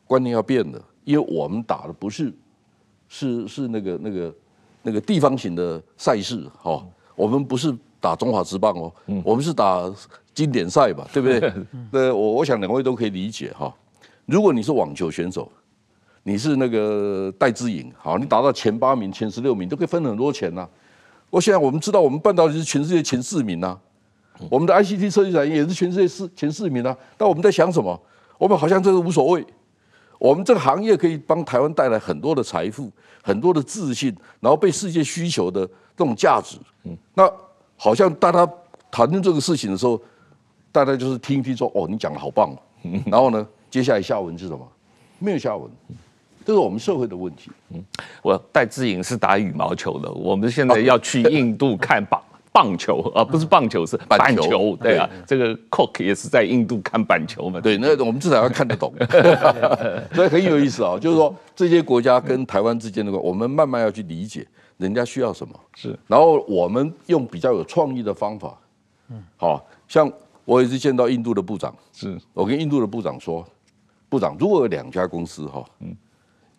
[0.07, 2.35] 观念要变的，因为我们打的不是，
[3.09, 4.35] 是是那个那个。
[4.83, 6.83] 那个地方型的赛事，哈，
[7.15, 7.71] 我们不是
[8.01, 8.91] 打中华之棒哦，
[9.23, 9.79] 我们是打
[10.33, 11.53] 经典赛吧，对不对？
[11.93, 13.71] 那我我想两位都可以理解哈。
[14.25, 15.53] 如果你是网球选手，
[16.23, 20.69] 你是那个戴资颖，好，你打到前八名、前十六名，都可以分很多钱呐。
[21.31, 23.79] 我现在我们知道，我们半导体是全世界前四名呐，
[24.51, 26.95] 我们的 ICT 设计产业也是全世界四前四名呐。
[27.17, 27.99] 但我们在想什么？
[28.37, 29.45] 我们好像这个无所谓。
[30.19, 32.91] 我们这个行业可以帮台湾带来很多的财富，
[33.23, 35.67] 很多的自信，然后被世界需求的
[35.97, 36.59] 这种价值。
[36.85, 37.31] 嗯，那
[37.77, 38.47] 好像大家
[38.91, 39.99] 谈论这个事情的时候，
[40.71, 42.55] 大家就是听一听说，哦，你讲的好棒。
[43.07, 44.69] 然后呢，接下来下文是什么？
[45.19, 45.71] 没有下文，
[46.45, 47.51] 这是我们社会的问题。
[47.71, 47.85] 嗯，
[48.23, 52.21] 我戴志颖是打羽毛球的，我们现在要去印度 看棒。
[52.53, 54.77] 棒球啊，不是棒球，是板球，球。
[54.83, 57.61] 对啊，对这个 Cook 也是在印度看板球嘛。
[57.61, 58.93] 对，那我们至少要看得懂，
[60.13, 60.99] 所以很有意思啊。
[60.99, 64.45] 就是说，这些国家跟台湾之间的关，我们慢慢要去理解
[64.79, 65.55] 人家需要什么。
[65.77, 68.59] 是，然后我们用比较有创意的方法。
[69.11, 70.11] 嗯，好像
[70.45, 73.47] 我也是见到印度的部长，是我跟印度的部长说，
[74.09, 75.95] 部长，如果有两家公司哈，嗯，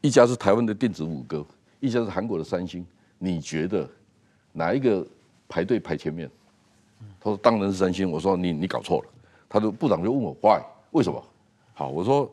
[0.01, 1.45] 一家是台湾的电子五哥，
[1.79, 2.85] 一家是韩国的三星，
[3.17, 3.87] 你觉得
[4.51, 5.05] 哪一个？
[5.53, 6.31] 排队排前面，
[7.19, 8.09] 他说当然是三星。
[8.09, 9.09] 我说你你搞错了。
[9.49, 11.21] 他的部长就问我 why 为什么？
[11.73, 12.31] 好，我说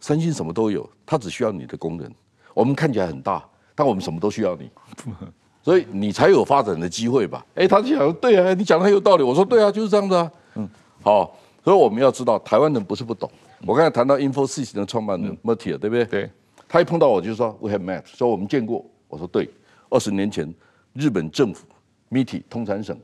[0.00, 2.10] 三星什么都有，他只需要你的功能。
[2.54, 4.70] 我们看起来很大，但我们什么都需要你，
[5.62, 7.44] 所以你才有发展的机会吧？
[7.56, 9.22] 哎，他就讲对啊，你讲的很有道理。
[9.22, 10.32] 我说对啊，就是这样子啊。
[10.54, 10.66] 嗯，
[11.02, 13.30] 好，所以我们要知道，台湾人不是不懂。
[13.66, 16.06] 我刚才谈到 Infosys 的创办人 Murthy 对不对？
[16.06, 16.30] 对，
[16.68, 18.84] 他一碰到我就说 We have met，说我们见过。
[19.08, 19.48] 我说对，
[19.88, 20.52] 二十年前
[20.92, 21.66] 日本政府。
[22.08, 22.96] MITI 通产省，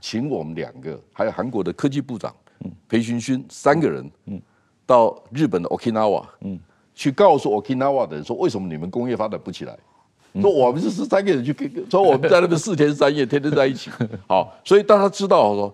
[0.00, 2.34] 请我们两个，还有韩国的科技部长
[2.88, 4.10] 裴勋勋三个人，
[4.84, 6.24] 到日本的 Okinawa，
[6.92, 9.78] 去告诉 Okinawa 的人说，为什么你们工业发展不起来？
[10.40, 11.54] 说我们是十三个人去，
[11.88, 13.92] 说我们在那边四天三夜，天天在一起。
[14.26, 15.72] 好，所以大家知道说，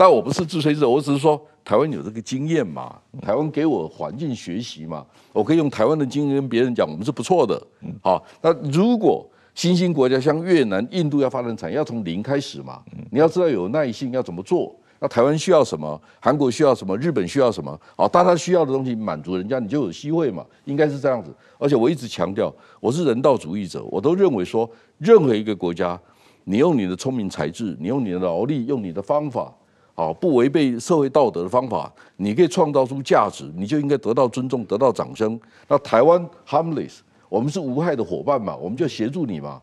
[0.00, 7.62] 但我不是自吹自擂，我只是说台湾有这个经验嘛，台湾给我环境学习嘛，我可以用台湾的经验跟别人讲，我们是不错的。
[8.02, 9.28] 好，那如果。
[9.52, 12.80] 新兴国家像越南、印度要发展产业，要从零开始嘛。
[13.10, 14.74] 你要知道有耐心，要怎么做？
[15.00, 16.00] 那台湾需要什么？
[16.20, 16.96] 韩国需要什么？
[16.96, 17.78] 日本需要什么？
[17.96, 20.46] 好，大家需要的东西满足人家，你就有机会嘛。
[20.64, 21.34] 应该是这样子。
[21.58, 26.00] 而且我一直强调，我是人道主义者，我都认为说，任何一个国家，
[26.44, 29.52] 你用你的聪明才智，你用你的劳力，用你的方法，
[30.00, 35.38] 啊，不违背社会道德的方法，你可以创造出价值，你就应该得到尊重，得到掌声。
[35.68, 37.00] 那台湾 harmless。
[37.28, 39.60] 我们是无害的伙伴嘛，我们就协助你嘛。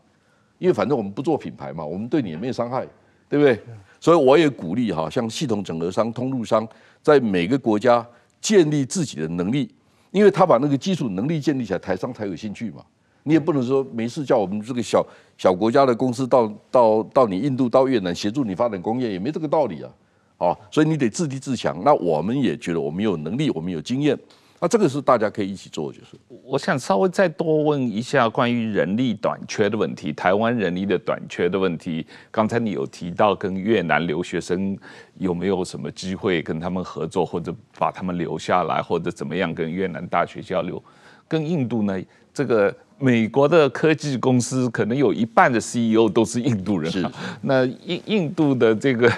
[0.58, 2.86] 因为反正我们不做品牌嘛，我们对你也没有伤害，
[3.28, 3.60] 对不对？
[4.00, 6.66] 所以我也鼓励哈，像系统整合商、通路商，
[7.02, 8.06] 在每个国家
[8.40, 9.68] 建立自己的能力，
[10.12, 12.82] 因为他把那个基础能力建立起来，台商才有兴趣嘛。
[13.24, 19.90] 你也不能说没事叫我们这个小小国家的公司到到到你印度、到越南协助你发展工业，也没这个道理啊。
[20.38, 21.82] 好，所以你得自立自强。
[21.84, 24.16] 那我们也觉得我们有能力，我们有经验。
[24.60, 26.16] 那这个是大家可以一起做，就是。
[26.44, 32.04] 我想稍微再多问一下关于人力短缺的问题，台湾人力的短缺的问题。
[32.30, 34.76] 刚才你有提到跟越南留学生
[35.16, 40.82] 有没有什么机会跟他们合作，或者把他们留下来，或者怎么样跟越南大学交流？
[41.28, 41.96] 跟印度呢？
[42.34, 46.90] 这个美国的科技公司可能有一半的 CEO 都是印度人。
[46.90, 47.04] 是。
[47.42, 49.12] 那印印度的这个。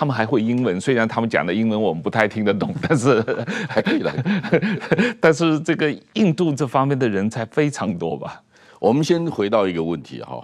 [0.00, 3.22] 他们还会英文，虽然他们讲的英文我们不太听得懂， 但是
[3.68, 4.14] 还可以来。
[5.20, 8.42] 但是这个印度这方面的人才非常多吧？
[8.78, 10.42] 我们先回到一个问题哈，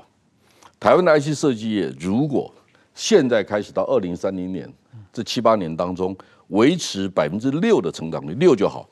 [0.79, 2.53] 台湾的 IC 设计业如果
[2.95, 4.71] 现在开始到二零三零年
[5.11, 6.15] 这七八年当中
[6.49, 8.87] 维持百分之六的成长率，六就好，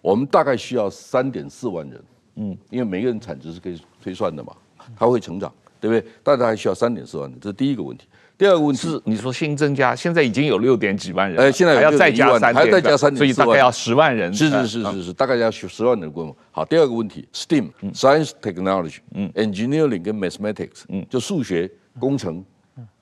[0.00, 2.02] 我们大概需要三点四万人。
[2.36, 4.54] 嗯，因为每个人产值是可以推算的嘛，
[4.96, 5.52] 他会成长，
[5.84, 6.12] 对不对？
[6.22, 8.06] 大概还需要三点四万人，这是第一个问题。
[8.38, 14.32] 第二个问题是，你说新增加，现在已经有六点几万人，哎，现在还要再加三，还要再加三，所以大概要十万人。
[14.32, 16.34] 是是是是是，大概要十万人规模。
[16.50, 21.70] 好，第二个问题，STEAM，Science Technology，嗯，Engineering 跟 Mathematics，嗯，就数学、
[22.00, 22.42] 工程，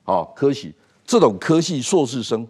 [0.03, 0.75] 好，科系
[1.05, 2.45] 这种科系硕士生，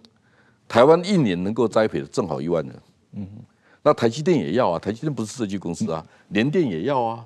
[0.68, 2.76] 台湾一年能够栽培的正好一万人。
[3.14, 3.28] 嗯，
[3.84, 7.26] 那台积电也要啊，台积电不是设计公司啊，联电也要啊，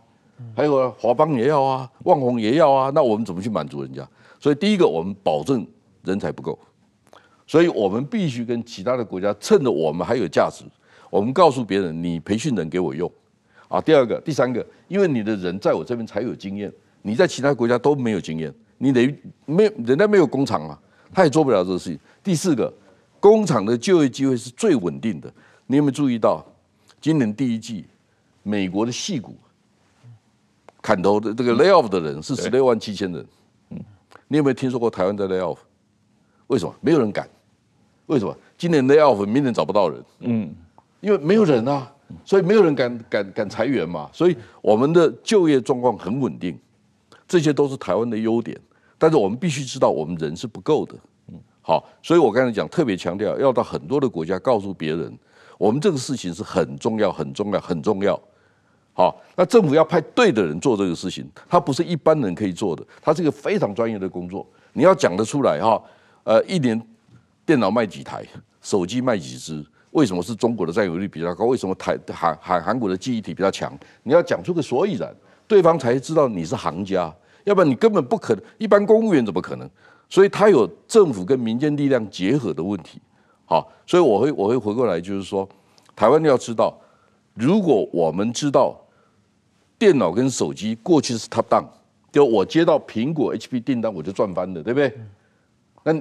[0.56, 4.08] 还有华邦也要啊，旺宏也要啊，那我们怎么去满足人家？
[4.40, 5.66] 所以第一个，我们保证
[6.04, 6.58] 人才不够，
[7.48, 10.64] 所以我们必须跟其他的国家趁着我们还有价值，
[11.10, 13.12] 我们告诉别人，你培训人给我用，
[13.68, 16.72] 啊，第二个、第三个，因为你的人在我这边才有经验，
[17.02, 19.14] 你在其他国家都没有经验，你得
[19.46, 20.80] 没人家没有工厂啊，
[21.12, 22.00] 他也做不了这个事情。
[22.24, 22.72] 第四个，
[23.20, 25.34] 工厂的就业机会是最稳定的，
[25.66, 26.46] 你有没有注意到，
[27.02, 27.86] 今年第一季，
[28.44, 29.36] 美国的矽谷
[30.88, 33.22] 砍头的这个 lay off 的人是十六万七千人。
[33.72, 33.78] 嗯
[34.30, 35.58] 你有没有听说过台湾在 lay off？
[36.48, 37.28] 为什么没有人敢？
[38.06, 40.02] 为什么今年 lay off，明年找不到人？
[40.20, 40.56] 嗯，
[41.02, 41.92] 因为没有人啊，
[42.24, 44.10] 所以没有人敢敢敢裁员嘛。
[44.14, 46.58] 所以我们的就业状况很稳定，
[47.28, 48.58] 这些都是台湾的优点。
[48.98, 50.96] 但是我们必须知道，我们人是不够的。
[51.28, 55.18] 嗯，好，所以我刚才讲特别强调，要到很多的国家告诉别人，
[55.58, 58.18] 我们这个事情是很重要、很重要、很重要。
[58.98, 64.44] 好，那政府要派对的人做这个事情，他不是一般人可以做的，他是一个非常专业的工作。
[64.74, 65.80] 你要讲得出来哈，
[66.24, 66.82] 呃，一年
[67.46, 68.26] 电脑卖几台，
[68.60, 71.46] 手机卖几只，为什么是中国的占有率比较高？
[71.46, 73.72] 为什么台韩韩韩国的记忆体比较强？
[74.02, 75.16] 你要讲出个所以然，
[75.48, 78.44] 对方才知道你是行家，要不然你根本不可能。
[78.58, 79.70] 一般公务员怎么可能？
[80.10, 83.00] 所以他有政府跟民间力量结合的问题。
[83.46, 85.48] 好，所以我会我会回过来，就是说，
[85.96, 86.76] 台湾要知道，
[87.36, 88.76] 如果我们知道。
[89.80, 91.66] 电脑跟手机过去是 top down，
[92.12, 94.94] 就我接到苹果 HP 订单我就赚翻了，对不对？
[95.84, 95.94] 那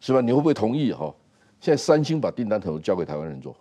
[0.00, 0.20] 是吧？
[0.20, 1.14] 你会不会同意哈？
[1.60, 3.54] 现在三星把订单头交给台湾人做，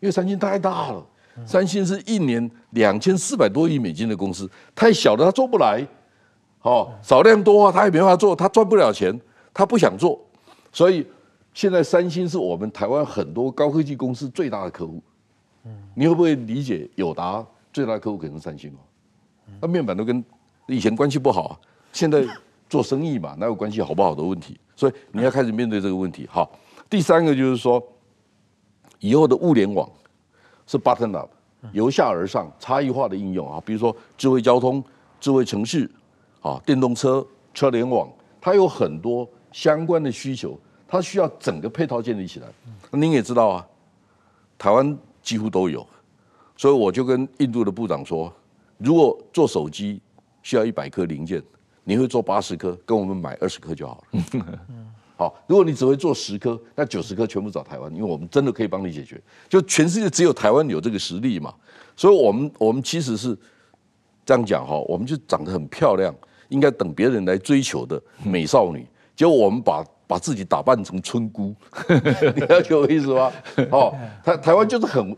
[0.00, 1.06] 因为三星太大了，
[1.46, 5.86] 三星是一年两千四百多亿美金的公司，太小了他做不来，
[6.62, 9.18] 哦少量多啊，他也没法做，他赚不了钱，
[9.52, 10.18] 他不想做，
[10.72, 11.06] 所以
[11.52, 15.00] 现在三星是我们台湾很多高科技公司最大的客户。
[15.94, 18.80] 你会不会理解友达最大的客户可能是三星哦？
[19.60, 20.24] 那面板都跟
[20.66, 21.60] 以前关系不好，
[21.92, 22.24] 现在
[22.68, 24.58] 做生意嘛，哪有关系好不好的问题？
[24.74, 26.26] 所以你要开始面对这个问题。
[26.30, 26.50] 好，
[26.88, 27.82] 第三个就是说，
[28.98, 29.88] 以后的物联网
[30.66, 31.30] 是 button up，
[31.72, 34.82] 由下而上，差异化的应用啊，比如说智慧交通、
[35.20, 35.88] 智慧城市
[36.40, 38.08] 啊、电动车、车联网，
[38.40, 42.46] 它有很多相关的需求，它需要整个配套建立起来。
[42.90, 43.66] 那您也知道啊，
[44.58, 45.86] 台湾几乎都有，
[46.56, 48.32] 所以我就跟印度的部长说。
[48.84, 49.98] 如果做手机
[50.42, 51.42] 需要一百颗零件，
[51.84, 54.22] 你会做八十颗，跟我们买二十颗就好了。
[55.16, 59.18] 好，如果你只会做十颗，那九十颗全部找台湾，因为我们真的可以帮你解决。
[59.48, 61.54] 就全世界只有台湾有这个实力嘛，
[61.96, 63.34] 所以我们我们其实是
[64.26, 66.14] 这样讲哈，我们就长得很漂亮，
[66.50, 71.54] 应该等别人来追求的美少女，结果我们把把自己打扮成村姑，
[71.88, 73.32] 你了解我意思吗？
[73.70, 75.16] 哦，台台湾就是很。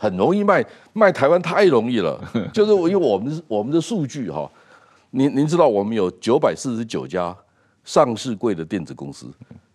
[0.00, 2.18] 很容易卖卖台湾太容易了，
[2.54, 4.50] 就是因为我们我们的数据哈，
[5.10, 7.36] 您您知道我们有九百四十九家
[7.84, 9.26] 上市柜的电子公司，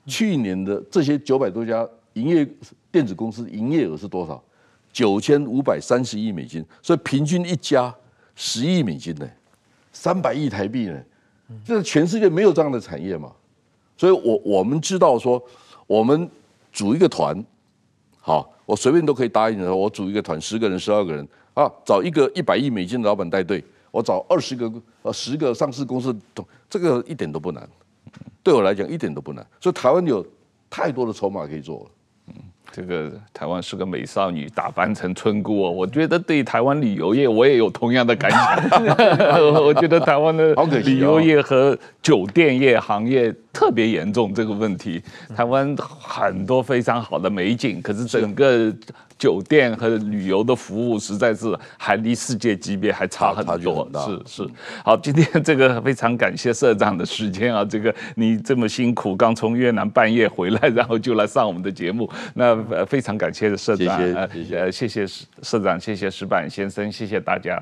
[0.08, 2.48] 去年的这些九百多家营业
[2.92, 4.44] 电子公司营业额是多少？
[4.92, 7.94] 九千五百三十亿美金，所以平均一家
[8.34, 9.30] 十亿美金呢，
[9.92, 11.00] 三百亿台币呢，
[11.64, 13.32] 这全世界没有这样的产业嘛，
[13.96, 15.40] 所以我我们知道说，
[15.86, 16.28] 我们
[16.72, 17.46] 组一个团，
[18.20, 19.76] 好，我随便都可以答应的。
[19.76, 24.72] 我组一个团，十个人、十二个人啊，找一个一百亿美金的老板带队，我找二十个
[25.04, 26.16] 呃十个上市公司，
[26.70, 27.68] 这个一点都不难，
[28.44, 29.46] 对我来讲一点都不难。
[29.62, 30.26] 所以台湾有
[30.70, 32.34] 太多的筹码可以做了。
[32.76, 38.44] 这个台湾是个美少女打扮成村姑哦，我觉得对台湾旅游业我也有同样的感想。
[39.64, 40.54] 我觉得台湾的
[40.84, 45.02] 旅游业和酒店业行业特别严重这个问题。
[45.34, 48.74] 台湾很多非常好的美景，可是整个。
[49.18, 54.50] 酒店和旅游的服务实在是还离世界级别还差很多，是是。
[54.84, 62.54] 好，今天这个非常感谢社长的时间啊，这个你这么辛苦，刚从越南半夜回来，然后就来上我们的节目，那
[62.86, 64.00] 非常感谢社长，
[64.32, 65.08] 谢谢谢谢
[65.42, 67.62] 社长，谢谢石板先生，谢谢大家。